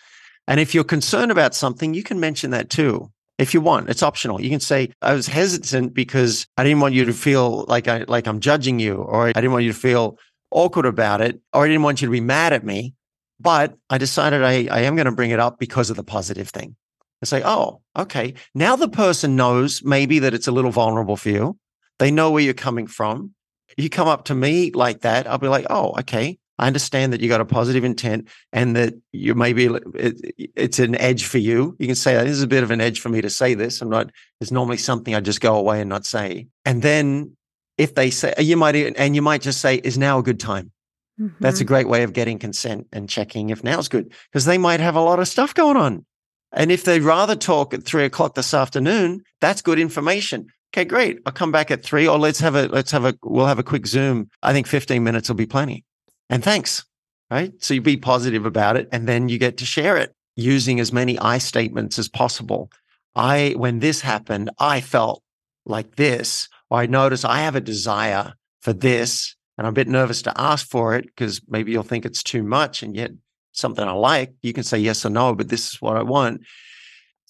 And 0.48 0.60
if 0.60 0.74
you're 0.74 0.84
concerned 0.84 1.32
about 1.32 1.54
something, 1.54 1.94
you 1.94 2.02
can 2.02 2.20
mention 2.20 2.50
that 2.52 2.72
too 2.72 3.12
if 3.38 3.54
you 3.54 3.62
want. 3.62 3.90
It's 3.90 4.04
optional. 4.04 4.42
You 4.42 4.50
can 4.50 4.60
say, 4.60 4.90
I 5.02 5.14
was 5.14 5.28
hesitant 5.28 5.94
because 5.94 6.48
I 6.58 6.64
didn't 6.64 6.82
want 6.82 6.96
you 6.96 7.06
to 7.06 7.14
feel 7.14 7.66
like 7.68 7.88
I 7.88 8.06
like 8.08 8.28
I'm 8.28 8.40
judging 8.40 8.80
you, 8.80 8.96
or 8.96 9.28
I 9.28 9.34
didn't 9.34 9.52
want 9.52 9.66
you 9.66 9.74
to 9.74 9.80
feel 9.80 10.18
awkward 10.52 10.86
about 10.86 11.22
it, 11.22 11.40
or 11.54 11.64
I 11.64 11.68
didn't 11.68 11.84
want 11.84 12.02
you 12.02 12.08
to 12.08 12.12
be 12.12 12.22
mad 12.22 12.54
at 12.54 12.66
me. 12.66 12.94
But 13.40 13.76
I 13.90 13.98
decided 13.98 14.44
I, 14.44 14.68
I 14.70 14.82
am 14.82 14.96
going 14.96 15.06
to 15.06 15.14
bring 15.14 15.32
it 15.32 15.40
up 15.40 15.60
because 15.60 15.90
of 15.90 15.96
the 15.96 16.04
positive 16.04 16.50
thing. 16.50 16.76
I 17.22 17.26
say, 17.26 17.42
oh, 17.44 17.82
okay. 17.98 18.34
Now 18.54 18.76
the 18.76 18.90
person 18.90 19.36
knows 19.36 19.84
maybe 19.84 20.20
that 20.20 20.34
it's 20.34 20.48
a 20.48 20.52
little 20.52 20.72
vulnerable 20.72 21.16
for 21.16 21.30
you. 21.30 21.58
They 22.00 22.12
know 22.12 22.32
where 22.32 22.44
you're 22.44 22.54
coming 22.54 22.88
from. 22.88 23.34
You 23.80 23.90
come 23.90 24.08
up 24.08 24.26
to 24.26 24.36
me 24.36 24.72
like 24.72 25.02
that, 25.02 25.28
I'll 25.28 25.38
be 25.38 25.48
like, 25.48 25.66
oh, 25.70 25.94
okay. 26.00 26.38
I 26.58 26.68
understand 26.68 27.14
that 27.14 27.22
you 27.22 27.30
got 27.30 27.40
a 27.40 27.46
positive 27.46 27.86
intent 27.86 28.28
and 28.52 28.76
that 28.76 28.94
you 29.14 29.34
maybe 29.34 29.68
it, 29.96 30.52
it's 30.56 30.78
an 30.78 30.96
edge 30.96 31.26
for 31.26 31.38
you. 31.38 31.78
You 31.80 31.88
can 31.88 31.96
say 31.96 32.16
that 32.16 32.26
this 32.26 32.34
is 32.34 32.44
a 32.44 32.48
bit 32.48 32.64
of 32.64 32.72
an 32.72 32.82
edge 32.82 33.00
for 33.00 33.08
me 33.08 33.22
to 33.22 33.30
say 33.30 33.54
this. 33.54 33.82
I'm 33.82 33.90
not. 33.90 34.12
It's 34.42 34.52
normally 34.52 34.76
something 34.76 35.16
I 35.16 35.22
just 35.22 35.40
go 35.40 35.56
away 35.56 35.80
and 35.80 35.90
not 35.90 36.06
say. 36.06 36.48
And 36.66 36.82
then 36.82 37.38
if 37.78 37.96
they 37.96 38.10
say 38.10 38.34
you 38.40 38.58
might 38.58 38.76
and 38.76 39.16
you 39.16 39.22
might 39.22 39.42
just 39.42 39.62
say 39.62 39.76
is 39.76 39.98
now 39.98 40.20
a 40.20 40.24
good 40.24 40.40
time. 40.40 40.72
Mm-hmm. 41.20 41.42
That's 41.42 41.62
a 41.62 41.66
great 41.66 41.88
way 41.88 42.04
of 42.04 42.12
getting 42.12 42.40
consent 42.40 42.88
and 42.92 43.10
checking 43.10 43.50
if 43.50 43.64
now's 43.64 43.88
good 43.88 44.14
because 44.30 44.44
they 44.44 44.58
might 44.58 44.82
have 44.82 44.96
a 44.96 45.02
lot 45.02 45.20
of 45.20 45.30
stuff 45.30 45.54
going 45.54 45.78
on. 45.78 46.06
And 46.52 46.72
if 46.72 46.84
they'd 46.84 47.02
rather 47.02 47.36
talk 47.36 47.74
at 47.74 47.84
three 47.84 48.04
o'clock 48.04 48.36
this 48.36 48.54
afternoon, 48.54 49.24
that's 49.40 49.62
good 49.62 49.80
information. 49.80 50.48
Okay, 50.72 50.86
great. 50.86 51.20
I'll 51.26 51.34
come 51.34 51.52
back 51.52 51.72
at 51.72 51.84
three 51.84 52.08
or 52.08 52.20
let's 52.20 52.40
have 52.40 52.56
a, 52.56 52.68
let's 52.68 52.92
have 52.92 53.06
a, 53.06 53.16
we'll 53.24 53.48
have 53.48 53.60
a 53.60 53.64
quick 53.64 53.88
Zoom. 53.88 54.30
I 54.44 54.54
think 54.54 54.68
15 54.68 55.04
minutes 55.04 55.28
will 55.28 55.36
be 55.36 55.48
plenty. 55.48 55.84
And 56.30 56.44
thanks. 56.44 56.86
Right. 57.32 57.54
So 57.60 57.76
you 57.76 57.82
be 57.82 57.98
positive 57.98 58.46
about 58.46 58.76
it 58.76 58.90
and 58.92 59.08
then 59.08 59.30
you 59.30 59.38
get 59.38 59.58
to 59.58 59.66
share 59.66 59.98
it 59.98 60.16
using 60.36 60.80
as 60.80 60.92
many 60.92 61.18
I 61.20 61.38
statements 61.38 62.00
as 62.00 62.10
possible. 62.10 62.72
I, 63.16 63.54
when 63.58 63.80
this 63.80 64.02
happened, 64.02 64.50
I 64.58 64.82
felt 64.82 65.22
like 65.66 65.96
this, 65.96 66.50
or 66.70 66.80
I 66.80 66.86
noticed 66.88 67.26
I 67.26 67.42
have 67.42 67.56
a 67.56 67.62
desire 67.62 68.34
for 68.62 68.74
this 68.74 69.36
and 69.58 69.68
I'm 69.68 69.74
a 69.74 69.76
bit 69.76 69.88
nervous 69.88 70.22
to 70.24 70.42
ask 70.42 70.68
for 70.68 70.96
it 70.96 71.06
because 71.06 71.42
maybe 71.48 71.72
you'll 71.72 71.84
think 71.84 72.06
it's 72.06 72.24
too 72.24 72.44
much 72.44 72.82
and 72.82 72.96
yet 72.96 73.12
something 73.52 73.88
I 73.88 73.92
like. 73.92 74.34
You 74.42 74.54
can 74.54 74.64
say 74.64 74.80
yes 74.80 75.06
or 75.06 75.10
no, 75.10 75.36
but 75.36 75.50
this 75.50 75.74
is 75.74 75.82
what 75.82 75.98
I 75.98 76.04
want. 76.04 76.42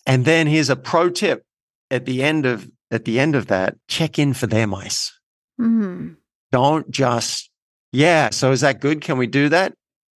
And 0.06 0.26
then 0.26 0.48
here's 0.48 0.70
a 0.70 0.76
pro 0.76 1.10
tip 1.10 1.44
at 1.92 2.06
the 2.06 2.24
end 2.24 2.46
of 2.46 2.70
at 2.92 3.06
the 3.06 3.20
end 3.20 3.36
of 3.36 3.48
that, 3.48 3.76
check 3.88 4.20
in 4.20 4.34
for 4.34 4.48
their 4.48 4.68
mice. 4.68 5.18
Mm-hmm. 5.60 6.14
Don't 6.52 6.90
just, 6.90 7.50
yeah. 7.92 8.30
So 8.32 8.52
is 8.52 8.62
that 8.62 8.80
good? 8.80 9.02
Can 9.02 9.18
we 9.18 9.28
do 9.28 9.50
that? 9.50 9.74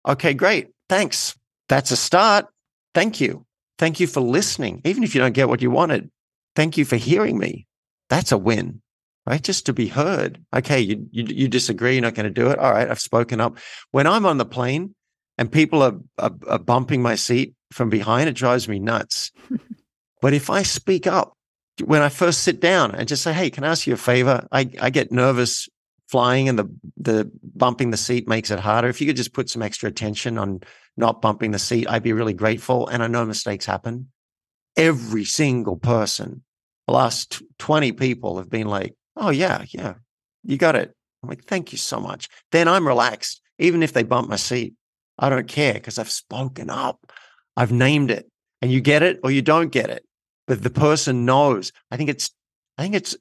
Okay, 0.07 0.33
great. 0.33 0.69
Thanks. 0.89 1.36
That's 1.69 1.91
a 1.91 1.95
start. 1.95 2.47
Thank 2.93 3.21
you. 3.21 3.45
Thank 3.77 3.99
you 3.99 4.07
for 4.07 4.21
listening. 4.21 4.81
Even 4.83 5.03
if 5.03 5.15
you 5.15 5.21
don't 5.21 5.33
get 5.33 5.49
what 5.49 5.62
you 5.62 5.71
wanted, 5.71 6.09
thank 6.55 6.77
you 6.77 6.86
for 6.86 6.95
hearing 6.95 7.38
me. 7.38 7.67
That's 8.09 8.31
a 8.31 8.38
win 8.38 8.81
right? 9.25 9.41
Just 9.41 9.65
to 9.67 9.73
be 9.73 9.88
heard. 9.88 10.43
Okay, 10.55 10.79
you, 10.79 11.07
you, 11.12 11.23
you 11.23 11.47
disagree, 11.47 11.93
you're 11.93 12.01
not 12.01 12.15
going 12.15 12.25
to 12.25 12.29
do 12.29 12.49
it. 12.49 12.59
All 12.59 12.71
right, 12.71 12.89
I've 12.89 12.99
spoken 12.99 13.39
up. 13.39 13.57
When 13.91 14.07
I'm 14.07 14.25
on 14.25 14.38
the 14.38 14.45
plane 14.45 14.95
and 15.38 15.51
people 15.51 15.81
are, 15.81 15.95
are, 16.17 16.33
are 16.47 16.59
bumping 16.59 17.01
my 17.01 17.15
seat 17.15 17.53
from 17.71 17.89
behind, 17.89 18.29
it 18.29 18.33
drives 18.33 18.67
me 18.67 18.79
nuts. 18.79 19.31
but 20.21 20.33
if 20.33 20.49
I 20.49 20.63
speak 20.63 21.07
up 21.07 21.38
when 21.83 22.01
I 22.01 22.09
first 22.09 22.41
sit 22.41 22.59
down 22.59 22.95
and 22.95 23.07
just 23.07 23.23
say, 23.23 23.33
"Hey, 23.33 23.49
can 23.49 23.63
I 23.63 23.69
ask 23.69 23.88
you 23.88 23.93
a 23.93 23.97
favor?" 23.97 24.47
I, 24.51 24.69
I 24.79 24.89
get 24.89 25.12
nervous 25.12 25.67
flying, 26.07 26.49
and 26.49 26.59
the 26.59 26.69
the 26.97 27.31
bumping 27.43 27.91
the 27.91 27.97
seat 27.97 28.27
makes 28.27 28.51
it 28.51 28.59
harder. 28.59 28.88
If 28.88 29.01
you 29.01 29.07
could 29.07 29.17
just 29.17 29.33
put 29.33 29.49
some 29.49 29.62
extra 29.62 29.89
attention 29.89 30.38
on 30.38 30.62
not 30.97 31.21
bumping 31.21 31.51
the 31.51 31.59
seat, 31.59 31.88
I'd 31.89 32.03
be 32.03 32.13
really 32.13 32.33
grateful. 32.33 32.88
And 32.88 33.01
I 33.01 33.07
know 33.07 33.25
mistakes 33.25 33.65
happen. 33.65 34.12
Every 34.77 35.25
single 35.25 35.77
person, 35.77 36.43
the 36.88 36.93
last 36.93 37.41
20 37.59 37.91
people 37.93 38.38
have 38.38 38.49
been 38.49 38.67
like, 38.67 38.95
Oh, 39.15 39.29
yeah, 39.29 39.65
yeah, 39.69 39.95
you 40.43 40.57
got 40.57 40.75
it. 40.75 40.93
I'm 41.21 41.29
like, 41.29 41.45
thank 41.45 41.71
you 41.71 41.77
so 41.77 41.99
much. 41.99 42.29
Then 42.51 42.67
I'm 42.67 42.88
relaxed. 42.88 43.41
Even 43.59 43.83
if 43.83 43.93
they 43.93 44.03
bump 44.03 44.29
my 44.29 44.36
seat, 44.36 44.73
I 45.17 45.29
don't 45.29 45.47
care 45.47 45.75
because 45.75 45.99
I've 45.99 46.09
spoken 46.09 46.69
up. 46.69 47.12
I've 47.55 47.71
named 47.71 48.12
it. 48.12 48.29
And 48.62 48.71
you 48.71 48.81
get 48.81 49.03
it 49.03 49.19
or 49.23 49.31
you 49.31 49.41
don't 49.41 49.71
get 49.71 49.89
it. 49.89 50.05
But 50.47 50.63
the 50.63 50.69
person 50.69 51.25
knows. 51.25 51.71
I 51.91 51.97
think 51.97 52.10
it's 52.10 52.32
I 52.77 52.84
think 52.84 52.95
it's 52.95 53.15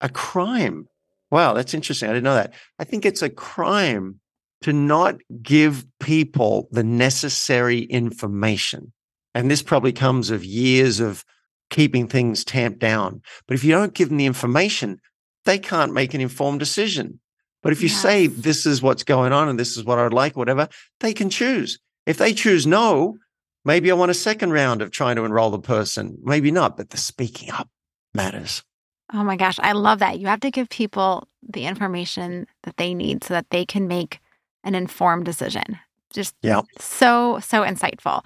a 0.00 0.08
crime. 0.08 0.88
Wow, 1.30 1.54
that's 1.54 1.74
interesting. 1.74 2.08
I 2.08 2.12
didn't 2.12 2.24
know 2.24 2.34
that. 2.34 2.54
I 2.78 2.84
think 2.84 3.04
it's 3.04 3.22
a 3.22 3.30
crime 3.30 4.20
to 4.62 4.72
not 4.72 5.16
give 5.42 5.86
people 6.00 6.68
the 6.70 6.84
necessary 6.84 7.80
information. 7.80 8.92
And 9.34 9.50
this 9.50 9.62
probably 9.62 9.92
comes 9.92 10.30
of 10.30 10.44
years 10.44 11.00
of 11.00 11.24
keeping 11.70 12.08
things 12.08 12.44
tamped 12.44 12.80
down. 12.80 13.22
But 13.46 13.54
if 13.54 13.64
you 13.64 13.72
don't 13.72 13.94
give 13.94 14.08
them 14.08 14.18
the 14.18 14.26
information, 14.26 15.00
they 15.44 15.58
can't 15.58 15.92
make 15.92 16.14
an 16.14 16.20
informed 16.20 16.60
decision. 16.60 17.20
But 17.62 17.72
if 17.72 17.82
you 17.82 17.88
yes. 17.88 18.00
say 18.00 18.26
this 18.26 18.66
is 18.66 18.82
what's 18.82 19.04
going 19.04 19.32
on 19.32 19.48
and 19.48 19.58
this 19.58 19.76
is 19.76 19.84
what 19.84 19.98
I'd 19.98 20.12
like, 20.12 20.36
whatever, 20.36 20.68
they 21.00 21.12
can 21.12 21.30
choose. 21.30 21.78
If 22.06 22.16
they 22.16 22.32
choose 22.32 22.66
no, 22.66 23.18
maybe 23.64 23.90
I 23.90 23.94
want 23.94 24.10
a 24.10 24.14
second 24.14 24.52
round 24.52 24.82
of 24.82 24.90
trying 24.90 25.16
to 25.16 25.24
enroll 25.24 25.50
the 25.50 25.58
person. 25.58 26.18
Maybe 26.22 26.50
not, 26.50 26.76
but 26.76 26.90
the 26.90 26.96
speaking 26.96 27.50
up 27.50 27.68
matters. 28.14 28.62
Oh 29.12 29.24
my 29.24 29.36
gosh, 29.36 29.58
I 29.60 29.72
love 29.72 30.00
that. 30.00 30.18
You 30.18 30.26
have 30.26 30.40
to 30.40 30.50
give 30.50 30.68
people 30.68 31.28
the 31.42 31.64
information 31.64 32.46
that 32.64 32.76
they 32.76 32.94
need 32.94 33.24
so 33.24 33.34
that 33.34 33.50
they 33.50 33.64
can 33.64 33.88
make 33.88 34.20
an 34.64 34.74
informed 34.74 35.24
decision. 35.24 35.78
Just 36.12 36.34
yeah. 36.42 36.62
so, 36.78 37.38
so 37.40 37.62
insightful. 37.62 38.24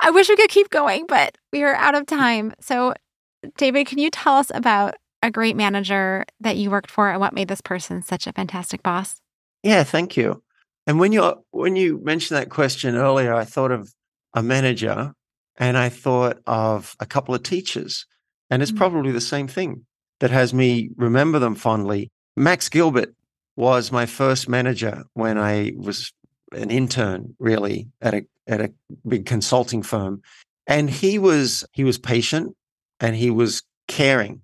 I 0.00 0.10
wish 0.10 0.28
we 0.28 0.36
could 0.36 0.50
keep 0.50 0.70
going, 0.70 1.06
but 1.06 1.36
we 1.52 1.62
are 1.62 1.74
out 1.74 1.94
of 1.94 2.06
time. 2.06 2.54
So, 2.60 2.94
David, 3.56 3.86
can 3.86 3.98
you 3.98 4.10
tell 4.10 4.34
us 4.34 4.50
about 4.54 4.94
a 5.22 5.30
great 5.30 5.56
manager 5.56 6.24
that 6.40 6.56
you 6.56 6.70
worked 6.70 6.90
for 6.90 7.10
and 7.10 7.20
what 7.20 7.32
made 7.32 7.48
this 7.48 7.60
person 7.60 8.02
such 8.02 8.26
a 8.26 8.32
fantastic 8.32 8.82
boss? 8.82 9.20
Yeah, 9.62 9.84
thank 9.84 10.16
you. 10.16 10.42
And 10.86 10.98
when 10.98 11.12
you 11.12 11.44
when 11.52 11.76
you 11.76 12.00
mentioned 12.02 12.38
that 12.38 12.50
question 12.50 12.96
earlier, 12.96 13.32
I 13.32 13.44
thought 13.44 13.70
of 13.70 13.92
a 14.34 14.42
manager 14.42 15.12
and 15.56 15.76
I 15.76 15.88
thought 15.88 16.38
of 16.46 16.96
a 17.00 17.06
couple 17.06 17.34
of 17.34 17.42
teachers. 17.42 18.06
And 18.50 18.62
it's 18.62 18.70
mm-hmm. 18.70 18.78
probably 18.78 19.12
the 19.12 19.20
same 19.20 19.48
thing 19.48 19.84
that 20.20 20.30
has 20.30 20.52
me 20.54 20.90
remember 20.96 21.38
them 21.38 21.54
fondly. 21.54 22.10
Max 22.36 22.68
Gilbert 22.68 23.14
was 23.56 23.92
my 23.92 24.06
first 24.06 24.48
manager 24.48 25.04
when 25.14 25.38
I 25.38 25.72
was 25.76 26.12
an 26.52 26.70
intern, 26.70 27.34
really, 27.38 27.88
at 28.00 28.14
a 28.14 28.22
at 28.46 28.60
a 28.60 28.72
big 29.06 29.26
consulting 29.26 29.82
firm. 29.82 30.22
And 30.66 30.88
he 30.88 31.18
was 31.18 31.64
he 31.72 31.84
was 31.84 31.98
patient 31.98 32.56
and 33.00 33.16
he 33.16 33.30
was 33.30 33.62
caring 33.88 34.42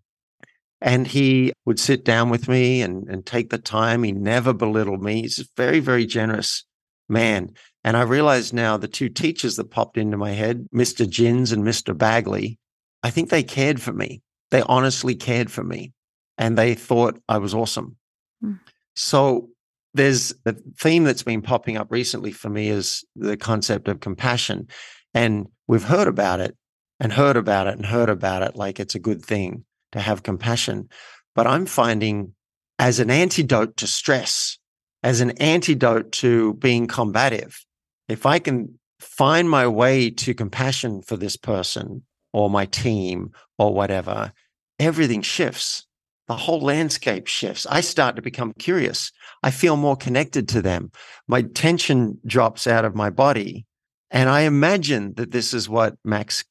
and 0.81 1.07
he 1.07 1.53
would 1.65 1.81
sit 1.81 2.05
down 2.05 2.31
with 2.31 2.49
me 2.49 2.83
and, 2.83 3.09
and 3.09 3.27
take 3.27 3.51
the 3.51 3.59
time. 3.59 4.03
He 4.03 4.13
never 4.13 4.53
belittled 4.53 5.03
me. 5.03 5.23
He's 5.23 5.39
a 5.39 5.45
very, 5.57 5.81
very 5.81 6.07
generous 6.07 6.65
man. 7.09 7.51
And 7.89 7.97
I 7.97 8.03
realize 8.03 8.53
now 8.53 8.77
the 8.77 8.87
two 8.87 9.09
teachers 9.09 9.57
that 9.57 9.71
popped 9.71 9.97
into 9.97 10.19
my 10.19 10.33
head, 10.33 10.69
Mr. 10.75 11.09
Jins 11.09 11.53
and 11.53 11.65
Mr. 11.65 11.97
Bagley, 11.97 12.59
I 13.03 13.09
think 13.09 13.31
they 13.31 13.43
cared 13.43 13.81
for 13.81 13.95
me. 13.95 14.21
They 14.51 14.61
honestly 14.61 15.15
cared 15.15 15.51
for 15.51 15.65
me 15.65 15.95
and 16.37 16.59
they 16.59 16.75
thought 16.75 17.19
I 17.31 17.39
was 17.39 17.55
awesome. 17.55 17.97
Mm. 18.45 18.61
So 18.95 19.49
there's 19.95 20.35
a 20.45 20.55
theme 20.79 21.05
that's 21.05 21.23
been 21.23 21.41
popping 21.41 21.79
up 21.79 21.91
recently 21.91 22.31
for 22.31 22.51
me 22.51 22.69
is 22.69 23.07
the 23.17 23.39
concept 23.39 23.89
of 23.89 24.01
compassion. 24.01 24.69
And 25.15 25.47
we've 25.67 25.83
heard 25.83 26.09
about 26.09 26.41
it 26.41 26.55
and 27.01 27.11
heard 27.11 27.39
about 27.39 27.69
it 27.69 27.77
and 27.77 27.87
heard 27.87 28.11
about 28.11 28.43
it 28.43 28.55
like 28.55 28.79
it's 28.79 28.97
a 28.97 29.01
good 29.01 29.25
thing 29.25 29.65
to 29.93 30.01
have 30.01 30.23
compassion. 30.23 30.91
But 31.35 31.47
I'm 31.47 31.65
finding 31.65 32.35
as 32.79 33.01
an 33.01 33.11
antidote 33.11 33.79
to 33.79 33.87
stress, 33.87 34.59
as 35.03 35.23
an 35.23 35.31
antidote 35.39 36.13
to 36.13 36.53
being 36.53 36.87
combative, 36.87 37.65
if 38.09 38.27
I 38.27 38.39
can 38.39 38.79
find 39.01 39.49
my 39.49 39.67
way 39.67 40.11
to 40.11 40.35
compassion 40.35 41.03
for 41.03 41.17
this 41.17 41.37
person 41.37 42.03
or 42.33 42.51
my 42.51 42.67
team 42.67 43.31
or 43.59 43.73
whatever, 43.73 44.33
everything 44.79 45.23
shifts. 45.23 45.87
The 46.27 46.37
whole 46.37 46.61
landscape 46.61 47.27
shifts. 47.27 47.67
I 47.71 47.81
start 47.81 48.17
to 48.17 48.23
become 48.23 48.53
curious. 48.59 49.13
I 49.43 49.51
feel 49.51 49.77
more 49.77 49.97
connected 49.97 50.47
to 50.49 50.61
them. 50.61 50.91
My 51.27 51.43
tension 51.43 52.19
drops 52.27 52.67
out 52.67 52.85
of 52.85 52.95
my 52.95 53.09
body. 53.09 53.65
And 54.11 54.29
I 54.29 54.43
imagine 54.43 55.15
that 55.15 55.31
this 55.31 55.55
is 55.55 55.69
what 55.69 55.97
Max 56.05 56.45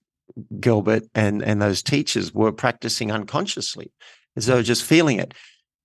Gilbert 0.60 1.04
and, 1.14 1.44
and 1.44 1.62
those 1.62 1.84
teachers 1.84 2.34
were 2.34 2.52
practicing 2.52 3.12
unconsciously, 3.12 3.92
as 4.36 4.46
though 4.46 4.62
just 4.62 4.84
feeling 4.84 5.20
it. 5.20 5.34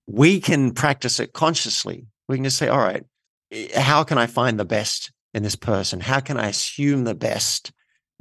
We 0.06 0.40
can 0.40 0.72
practice 0.72 1.20
it 1.20 1.32
consciously. 1.32 2.06
We 2.28 2.36
can 2.36 2.44
just 2.44 2.58
say, 2.58 2.68
all 2.68 2.78
right, 2.78 3.04
eh, 3.50 3.78
how 3.78 4.04
can 4.04 4.18
I 4.18 4.26
find 4.26 4.58
the 4.58 4.64
best 4.64 5.12
in 5.34 5.42
this 5.42 5.56
person? 5.56 6.00
How 6.00 6.20
can 6.20 6.38
I 6.38 6.48
assume 6.48 7.04
the 7.04 7.14
best? 7.14 7.72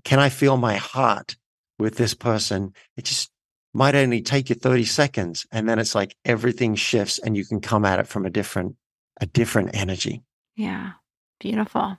Can 0.03 0.19
I 0.19 0.29
feel 0.29 0.57
my 0.57 0.75
heart 0.75 1.35
with 1.79 1.95
this 1.95 2.13
person? 2.13 2.73
It 2.97 3.05
just 3.05 3.29
might 3.73 3.95
only 3.95 4.21
take 4.21 4.49
you 4.49 4.55
30 4.55 4.85
seconds. 4.85 5.45
And 5.51 5.67
then 5.67 5.79
it's 5.79 5.95
like 5.95 6.15
everything 6.25 6.75
shifts 6.75 7.19
and 7.19 7.37
you 7.37 7.45
can 7.45 7.61
come 7.61 7.85
at 7.85 7.99
it 7.99 8.07
from 8.07 8.25
a 8.25 8.29
different, 8.29 8.75
a 9.19 9.25
different 9.25 9.71
energy. 9.73 10.23
Yeah. 10.55 10.91
Beautiful. 11.39 11.97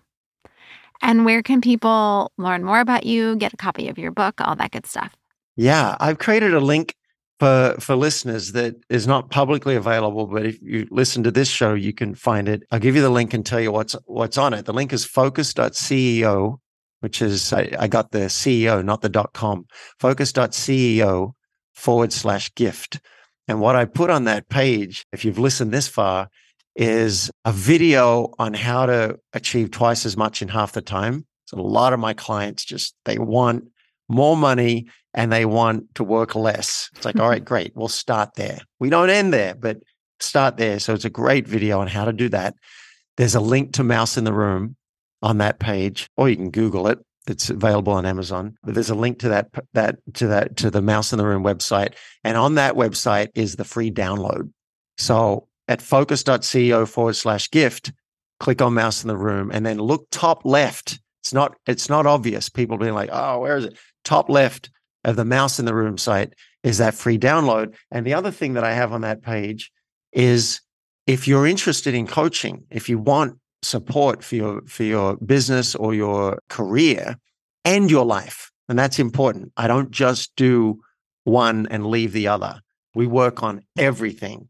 And 1.02 1.24
where 1.24 1.42
can 1.42 1.60
people 1.60 2.30
learn 2.38 2.62
more 2.62 2.80
about 2.80 3.04
you, 3.04 3.34
get 3.36 3.52
a 3.52 3.56
copy 3.56 3.88
of 3.88 3.98
your 3.98 4.12
book, 4.12 4.40
all 4.40 4.54
that 4.56 4.70
good 4.70 4.86
stuff? 4.86 5.16
Yeah, 5.56 5.96
I've 5.98 6.18
created 6.18 6.54
a 6.54 6.60
link 6.60 6.94
for 7.42 7.74
for 7.80 7.96
listeners 7.96 8.52
that 8.52 8.76
is 8.88 9.08
not 9.08 9.28
publicly 9.30 9.74
available, 9.74 10.28
but 10.28 10.46
if 10.46 10.62
you 10.62 10.86
listen 10.92 11.24
to 11.24 11.32
this 11.32 11.48
show, 11.48 11.74
you 11.74 11.92
can 11.92 12.14
find 12.14 12.48
it. 12.48 12.62
I'll 12.70 12.78
give 12.78 12.94
you 12.94 13.02
the 13.02 13.10
link 13.10 13.34
and 13.34 13.44
tell 13.44 13.58
you 13.58 13.72
what's 13.72 13.96
what's 14.04 14.38
on 14.38 14.54
it. 14.54 14.64
The 14.64 14.72
link 14.72 14.92
is 14.92 15.04
focus.ceo, 15.04 16.58
which 17.00 17.20
is 17.20 17.52
I, 17.52 17.68
I 17.80 17.88
got 17.88 18.12
the 18.12 18.26
CEO, 18.26 18.84
not 18.84 19.00
the 19.00 19.08
dot 19.08 19.32
com. 19.32 19.66
Focus.ceo 19.98 21.32
forward 21.74 22.12
slash 22.12 22.54
gift. 22.54 23.00
And 23.48 23.60
what 23.60 23.74
I 23.74 23.86
put 23.86 24.08
on 24.08 24.22
that 24.24 24.48
page, 24.48 25.04
if 25.12 25.24
you've 25.24 25.40
listened 25.40 25.72
this 25.72 25.88
far, 25.88 26.28
is 26.76 27.28
a 27.44 27.50
video 27.50 28.32
on 28.38 28.54
how 28.54 28.86
to 28.86 29.18
achieve 29.32 29.72
twice 29.72 30.06
as 30.06 30.16
much 30.16 30.42
in 30.42 30.48
half 30.48 30.70
the 30.70 30.80
time. 30.80 31.26
So 31.46 31.58
a 31.58 31.60
lot 31.60 31.92
of 31.92 31.98
my 31.98 32.14
clients 32.14 32.64
just 32.64 32.94
they 33.04 33.18
want 33.18 33.64
more 34.12 34.36
money 34.36 34.86
and 35.14 35.32
they 35.32 35.44
want 35.44 35.94
to 35.96 36.04
work 36.04 36.34
less. 36.34 36.90
It's 36.96 37.04
like, 37.04 37.18
all 37.18 37.28
right, 37.28 37.44
great. 37.52 37.72
We'll 37.74 37.88
start 37.88 38.34
there. 38.34 38.60
We 38.78 38.90
don't 38.90 39.10
end 39.10 39.32
there, 39.32 39.54
but 39.54 39.78
start 40.20 40.56
there. 40.56 40.78
So 40.78 40.94
it's 40.94 41.04
a 41.04 41.10
great 41.10 41.46
video 41.46 41.80
on 41.80 41.88
how 41.88 42.04
to 42.04 42.12
do 42.12 42.28
that. 42.30 42.54
There's 43.16 43.34
a 43.34 43.40
link 43.40 43.74
to 43.74 43.84
Mouse 43.84 44.16
in 44.16 44.24
the 44.24 44.32
Room 44.32 44.76
on 45.22 45.38
that 45.38 45.58
page, 45.58 46.08
or 46.16 46.28
you 46.28 46.36
can 46.36 46.50
Google 46.50 46.88
it. 46.88 46.98
It's 47.28 47.50
available 47.50 47.92
on 47.92 48.06
Amazon. 48.06 48.56
But 48.64 48.74
there's 48.74 48.90
a 48.90 48.94
link 48.94 49.20
to 49.20 49.28
that 49.28 49.48
that 49.74 49.98
to 50.14 50.26
that 50.28 50.56
to 50.58 50.70
the 50.70 50.82
Mouse 50.82 51.12
in 51.12 51.18
the 51.18 51.26
Room 51.26 51.44
website, 51.44 51.94
and 52.24 52.36
on 52.36 52.56
that 52.56 52.74
website 52.74 53.28
is 53.34 53.56
the 53.56 53.64
free 53.64 53.90
download. 53.90 54.50
So 54.98 55.46
at 55.68 55.80
focus.ceo 55.80 56.88
forward 56.88 57.14
slash 57.14 57.48
gift, 57.50 57.92
click 58.40 58.60
on 58.60 58.74
Mouse 58.74 59.04
in 59.04 59.08
the 59.08 59.16
Room, 59.16 59.50
and 59.52 59.64
then 59.64 59.78
look 59.78 60.08
top 60.10 60.44
left. 60.44 60.98
It's 61.22 61.32
not 61.32 61.54
it's 61.66 61.88
not 61.88 62.06
obvious. 62.06 62.48
People 62.48 62.76
being 62.76 62.94
like, 62.94 63.10
oh, 63.12 63.38
where 63.38 63.56
is 63.56 63.66
it? 63.66 63.78
Top 64.04 64.28
left 64.28 64.70
of 65.04 65.16
the 65.16 65.24
Mouse 65.24 65.58
in 65.58 65.64
the 65.64 65.74
Room 65.74 65.98
site 65.98 66.34
is 66.62 66.78
that 66.78 66.94
free 66.94 67.18
download. 67.18 67.74
And 67.90 68.06
the 68.06 68.14
other 68.14 68.30
thing 68.30 68.54
that 68.54 68.64
I 68.64 68.72
have 68.72 68.92
on 68.92 69.00
that 69.02 69.22
page 69.22 69.72
is 70.12 70.60
if 71.06 71.26
you're 71.26 71.46
interested 71.46 71.94
in 71.94 72.06
coaching, 72.06 72.64
if 72.70 72.88
you 72.88 72.98
want 72.98 73.38
support 73.62 74.24
for 74.24 74.34
your 74.34 74.62
for 74.62 74.82
your 74.82 75.16
business 75.16 75.74
or 75.74 75.94
your 75.94 76.38
career 76.48 77.16
and 77.64 77.90
your 77.90 78.04
life, 78.04 78.50
and 78.68 78.78
that's 78.78 78.98
important. 78.98 79.52
I 79.56 79.66
don't 79.66 79.90
just 79.90 80.32
do 80.36 80.80
one 81.24 81.66
and 81.70 81.86
leave 81.86 82.12
the 82.12 82.28
other. 82.28 82.60
We 82.94 83.06
work 83.06 83.42
on 83.42 83.62
everything. 83.78 84.48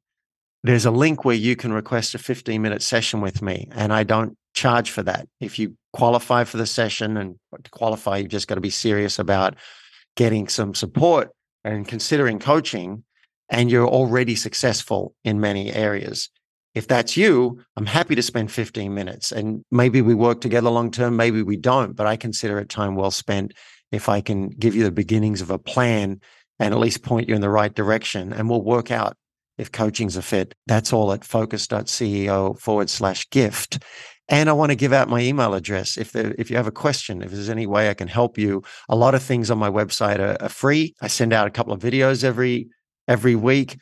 There's 0.62 0.86
a 0.86 0.90
link 0.90 1.24
where 1.24 1.36
you 1.36 1.56
can 1.56 1.72
request 1.72 2.14
a 2.14 2.18
15 2.18 2.60
minute 2.60 2.82
session 2.82 3.20
with 3.20 3.42
me, 3.42 3.68
and 3.72 3.92
I 3.92 4.04
don't 4.04 4.36
charge 4.54 4.90
for 4.90 5.02
that. 5.02 5.28
If 5.40 5.58
you 5.58 5.76
qualify 5.92 6.44
for 6.44 6.56
the 6.56 6.66
session 6.66 7.16
and 7.16 7.36
to 7.62 7.70
qualify, 7.70 8.18
you've 8.18 8.28
just 8.28 8.48
got 8.48 8.56
to 8.56 8.60
be 8.60 8.70
serious 8.70 9.18
about 9.18 9.56
getting 10.16 10.48
some 10.48 10.74
support 10.74 11.30
and 11.64 11.86
considering 11.86 12.38
coaching, 12.38 13.04
and 13.48 13.70
you're 13.70 13.88
already 13.88 14.34
successful 14.34 15.14
in 15.24 15.40
many 15.40 15.72
areas. 15.72 16.30
If 16.74 16.88
that's 16.88 17.16
you, 17.16 17.60
I'm 17.76 17.86
happy 17.86 18.14
to 18.14 18.22
spend 18.22 18.50
15 18.50 18.94
minutes 18.94 19.30
and 19.30 19.62
maybe 19.70 20.00
we 20.00 20.14
work 20.14 20.40
together 20.40 20.70
long 20.70 20.90
term, 20.90 21.16
maybe 21.16 21.42
we 21.42 21.56
don't, 21.56 21.94
but 21.94 22.06
I 22.06 22.16
consider 22.16 22.58
it 22.58 22.70
time 22.70 22.94
well 22.94 23.10
spent 23.10 23.52
if 23.90 24.08
I 24.08 24.22
can 24.22 24.48
give 24.48 24.74
you 24.74 24.84
the 24.84 24.90
beginnings 24.90 25.42
of 25.42 25.50
a 25.50 25.58
plan 25.58 26.20
and 26.58 26.72
at 26.72 26.80
least 26.80 27.02
point 27.02 27.28
you 27.28 27.34
in 27.34 27.42
the 27.42 27.50
right 27.50 27.74
direction 27.74 28.32
and 28.32 28.48
we'll 28.48 28.62
work 28.62 28.90
out 28.90 29.16
if 29.58 29.70
coaching's 29.70 30.16
a 30.16 30.22
fit. 30.22 30.54
That's 30.66 30.94
all 30.94 31.12
at 31.12 31.24
focus.ceo 31.24 32.58
forward 32.58 32.88
slash 32.88 33.28
gift. 33.28 33.82
And 34.32 34.48
I 34.48 34.54
want 34.54 34.70
to 34.70 34.76
give 34.76 34.94
out 34.94 35.10
my 35.10 35.20
email 35.20 35.52
address 35.52 35.98
if 35.98 36.12
there, 36.12 36.34
if 36.38 36.50
you 36.50 36.56
have 36.56 36.66
a 36.66 36.72
question, 36.72 37.20
if 37.20 37.30
there's 37.30 37.50
any 37.50 37.66
way 37.66 37.90
I 37.90 37.94
can 37.94 38.08
help 38.08 38.38
you. 38.38 38.62
A 38.88 38.96
lot 38.96 39.14
of 39.14 39.22
things 39.22 39.50
on 39.50 39.58
my 39.58 39.68
website 39.68 40.20
are, 40.20 40.42
are 40.42 40.48
free. 40.48 40.94
I 41.02 41.08
send 41.08 41.34
out 41.34 41.46
a 41.46 41.50
couple 41.50 41.74
of 41.74 41.80
videos 41.80 42.24
every 42.24 42.70
every 43.06 43.34
week. 43.34 43.78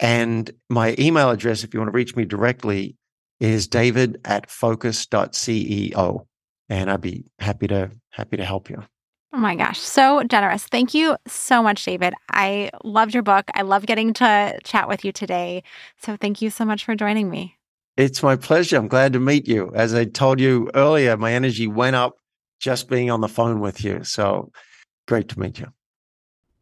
And 0.00 0.50
my 0.68 0.96
email 0.98 1.30
address, 1.30 1.62
if 1.62 1.72
you 1.72 1.78
want 1.78 1.92
to 1.92 1.96
reach 1.96 2.16
me 2.16 2.24
directly, 2.24 2.96
is 3.38 3.68
david 3.68 4.20
at 4.24 4.50
focus.ceo. 4.50 6.26
And 6.68 6.90
I'd 6.90 7.00
be 7.00 7.24
happy 7.38 7.68
to 7.68 7.92
happy 8.10 8.36
to 8.38 8.44
help 8.44 8.70
you. 8.70 8.82
Oh 9.32 9.38
my 9.38 9.54
gosh, 9.54 9.78
so 9.78 10.24
generous. 10.24 10.64
Thank 10.64 10.94
you 10.94 11.16
so 11.28 11.62
much, 11.62 11.84
David. 11.84 12.12
I 12.32 12.70
loved 12.82 13.14
your 13.14 13.22
book. 13.22 13.44
I 13.54 13.62
love 13.62 13.86
getting 13.86 14.12
to 14.14 14.58
chat 14.64 14.88
with 14.88 15.04
you 15.04 15.12
today. 15.12 15.62
So 15.98 16.16
thank 16.16 16.42
you 16.42 16.50
so 16.50 16.64
much 16.64 16.84
for 16.84 16.96
joining 16.96 17.30
me. 17.30 17.56
It's 17.96 18.22
my 18.22 18.36
pleasure. 18.36 18.76
I'm 18.76 18.88
glad 18.88 19.12
to 19.12 19.20
meet 19.20 19.46
you. 19.46 19.70
As 19.74 19.94
I 19.94 20.04
told 20.06 20.40
you 20.40 20.70
earlier, 20.74 21.16
my 21.16 21.32
energy 21.32 21.66
went 21.66 21.96
up 21.96 22.16
just 22.58 22.88
being 22.88 23.10
on 23.10 23.20
the 23.20 23.28
phone 23.28 23.60
with 23.60 23.84
you. 23.84 24.02
So 24.04 24.50
great 25.06 25.28
to 25.28 25.40
meet 25.40 25.58
you. 25.58 25.66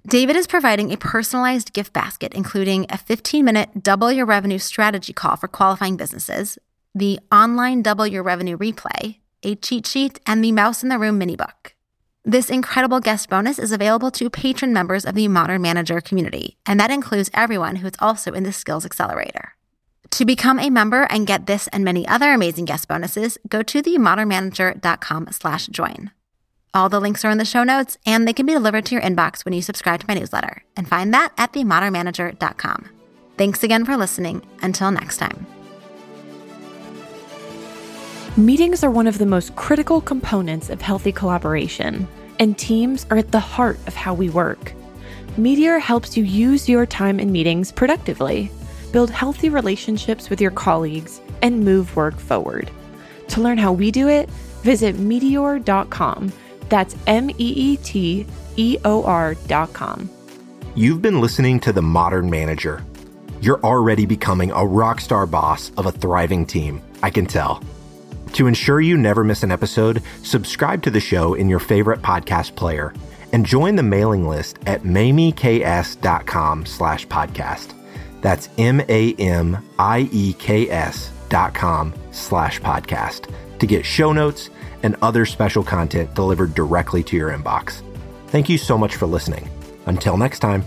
David 0.06 0.34
is 0.34 0.46
providing 0.46 0.90
a 0.90 0.96
personalized 0.96 1.72
gift 1.72 1.92
basket, 1.92 2.32
including 2.34 2.86
a 2.88 2.96
15 2.96 3.44
minute 3.44 3.82
double 3.82 4.10
your 4.10 4.26
revenue 4.26 4.58
strategy 4.58 5.12
call 5.12 5.36
for 5.36 5.46
qualifying 5.46 5.96
businesses, 5.96 6.58
the 6.94 7.20
online 7.30 7.82
double 7.82 8.06
your 8.06 8.22
revenue 8.22 8.56
replay, 8.56 9.18
a 9.42 9.54
cheat 9.54 9.86
sheet, 9.86 10.18
and 10.26 10.42
the 10.42 10.52
Mouse 10.52 10.82
in 10.82 10.88
the 10.88 10.98
Room 10.98 11.18
mini 11.18 11.36
book. 11.36 11.74
This 12.24 12.50
incredible 12.50 13.00
guest 13.00 13.28
bonus 13.28 13.58
is 13.58 13.72
available 13.72 14.10
to 14.12 14.30
patron 14.30 14.72
members 14.72 15.04
of 15.04 15.14
the 15.14 15.28
Modern 15.28 15.62
Manager 15.62 16.00
community, 16.00 16.56
and 16.66 16.80
that 16.80 16.90
includes 16.90 17.30
everyone 17.34 17.76
who 17.76 17.86
is 17.86 17.94
also 17.98 18.32
in 18.32 18.42
the 18.42 18.52
Skills 18.52 18.84
Accelerator. 18.84 19.54
To 20.12 20.24
become 20.24 20.58
a 20.58 20.70
member 20.70 21.04
and 21.04 21.26
get 21.26 21.46
this 21.46 21.68
and 21.68 21.84
many 21.84 22.06
other 22.06 22.32
amazing 22.32 22.64
guest 22.64 22.88
bonuses, 22.88 23.38
go 23.48 23.62
to 23.62 23.82
themodernmanager.com 23.82 25.28
slash 25.30 25.66
join. 25.68 26.10
All 26.74 26.88
the 26.88 27.00
links 27.00 27.24
are 27.24 27.30
in 27.30 27.38
the 27.38 27.44
show 27.44 27.64
notes, 27.64 27.98
and 28.06 28.28
they 28.28 28.32
can 28.32 28.46
be 28.46 28.52
delivered 28.52 28.86
to 28.86 28.94
your 28.94 29.02
inbox 29.02 29.44
when 29.44 29.54
you 29.54 29.62
subscribe 29.62 30.00
to 30.00 30.06
my 30.06 30.14
newsletter. 30.14 30.62
And 30.76 30.88
find 30.88 31.12
that 31.14 31.32
at 31.38 31.52
themodernmanager.com. 31.52 32.88
Thanks 33.36 33.62
again 33.62 33.84
for 33.84 33.96
listening. 33.96 34.42
Until 34.62 34.90
next 34.90 35.16
time. 35.16 35.46
Meetings 38.36 38.84
are 38.84 38.90
one 38.90 39.06
of 39.06 39.18
the 39.18 39.26
most 39.26 39.56
critical 39.56 40.00
components 40.00 40.70
of 40.70 40.80
healthy 40.80 41.12
collaboration, 41.12 42.06
and 42.38 42.56
teams 42.56 43.04
are 43.10 43.16
at 43.16 43.32
the 43.32 43.40
heart 43.40 43.78
of 43.86 43.94
how 43.94 44.14
we 44.14 44.28
work. 44.28 44.72
Meeteor 45.36 45.80
helps 45.80 46.16
you 46.16 46.24
use 46.24 46.68
your 46.68 46.86
time 46.86 47.18
in 47.18 47.32
meetings 47.32 47.72
productively, 47.72 48.50
build 48.92 49.10
healthy 49.10 49.48
relationships 49.48 50.30
with 50.30 50.40
your 50.40 50.50
colleagues, 50.50 51.20
and 51.42 51.64
move 51.64 51.96
work 51.96 52.18
forward. 52.18 52.70
To 53.28 53.40
learn 53.40 53.58
how 53.58 53.72
we 53.72 53.90
do 53.90 54.08
it, 54.08 54.28
visit 54.62 54.96
meeteor.com 54.96 56.32
that's 56.70 56.96
M 57.06 57.28
E 57.30 57.34
E 57.36 57.76
T 57.76 58.24
E 58.56 58.78
O 58.86 59.04
R 59.04 59.34
dot 59.46 59.74
com. 59.74 60.08
You've 60.74 61.02
been 61.02 61.20
listening 61.20 61.60
to 61.60 61.72
The 61.72 61.82
Modern 61.82 62.30
Manager. 62.30 62.82
You're 63.42 63.60
already 63.60 64.06
becoming 64.06 64.50
a 64.52 64.64
rock 64.64 65.00
star 65.00 65.26
boss 65.26 65.72
of 65.76 65.84
a 65.86 65.92
thriving 65.92 66.46
team, 66.46 66.80
I 67.02 67.10
can 67.10 67.26
tell. 67.26 67.62
To 68.34 68.46
ensure 68.46 68.80
you 68.80 68.96
never 68.96 69.24
miss 69.24 69.42
an 69.42 69.50
episode, 69.50 70.02
subscribe 70.22 70.82
to 70.84 70.90
the 70.90 71.00
show 71.00 71.34
in 71.34 71.48
your 71.48 71.58
favorite 71.58 72.00
podcast 72.00 72.54
player 72.54 72.94
and 73.32 73.44
join 73.44 73.74
the 73.74 73.82
mailing 73.82 74.28
list 74.28 74.58
at 74.66 74.82
mamieks.com 74.82 76.66
slash 76.66 77.06
podcast. 77.08 77.79
That's 78.20 78.48
M-A-M-I-E-K-S 78.58 79.10
dot 81.28 81.54
com 81.54 81.94
slash 82.10 82.60
podcast 82.60 83.32
to 83.58 83.66
get 83.66 83.84
show 83.84 84.12
notes 84.12 84.50
and 84.82 84.96
other 85.02 85.26
special 85.26 85.62
content 85.62 86.14
delivered 86.14 86.54
directly 86.54 87.02
to 87.04 87.16
your 87.16 87.30
inbox. 87.30 87.82
Thank 88.28 88.48
you 88.48 88.58
so 88.58 88.76
much 88.78 88.96
for 88.96 89.06
listening. 89.06 89.48
Until 89.86 90.16
next 90.16 90.40
time. 90.40 90.64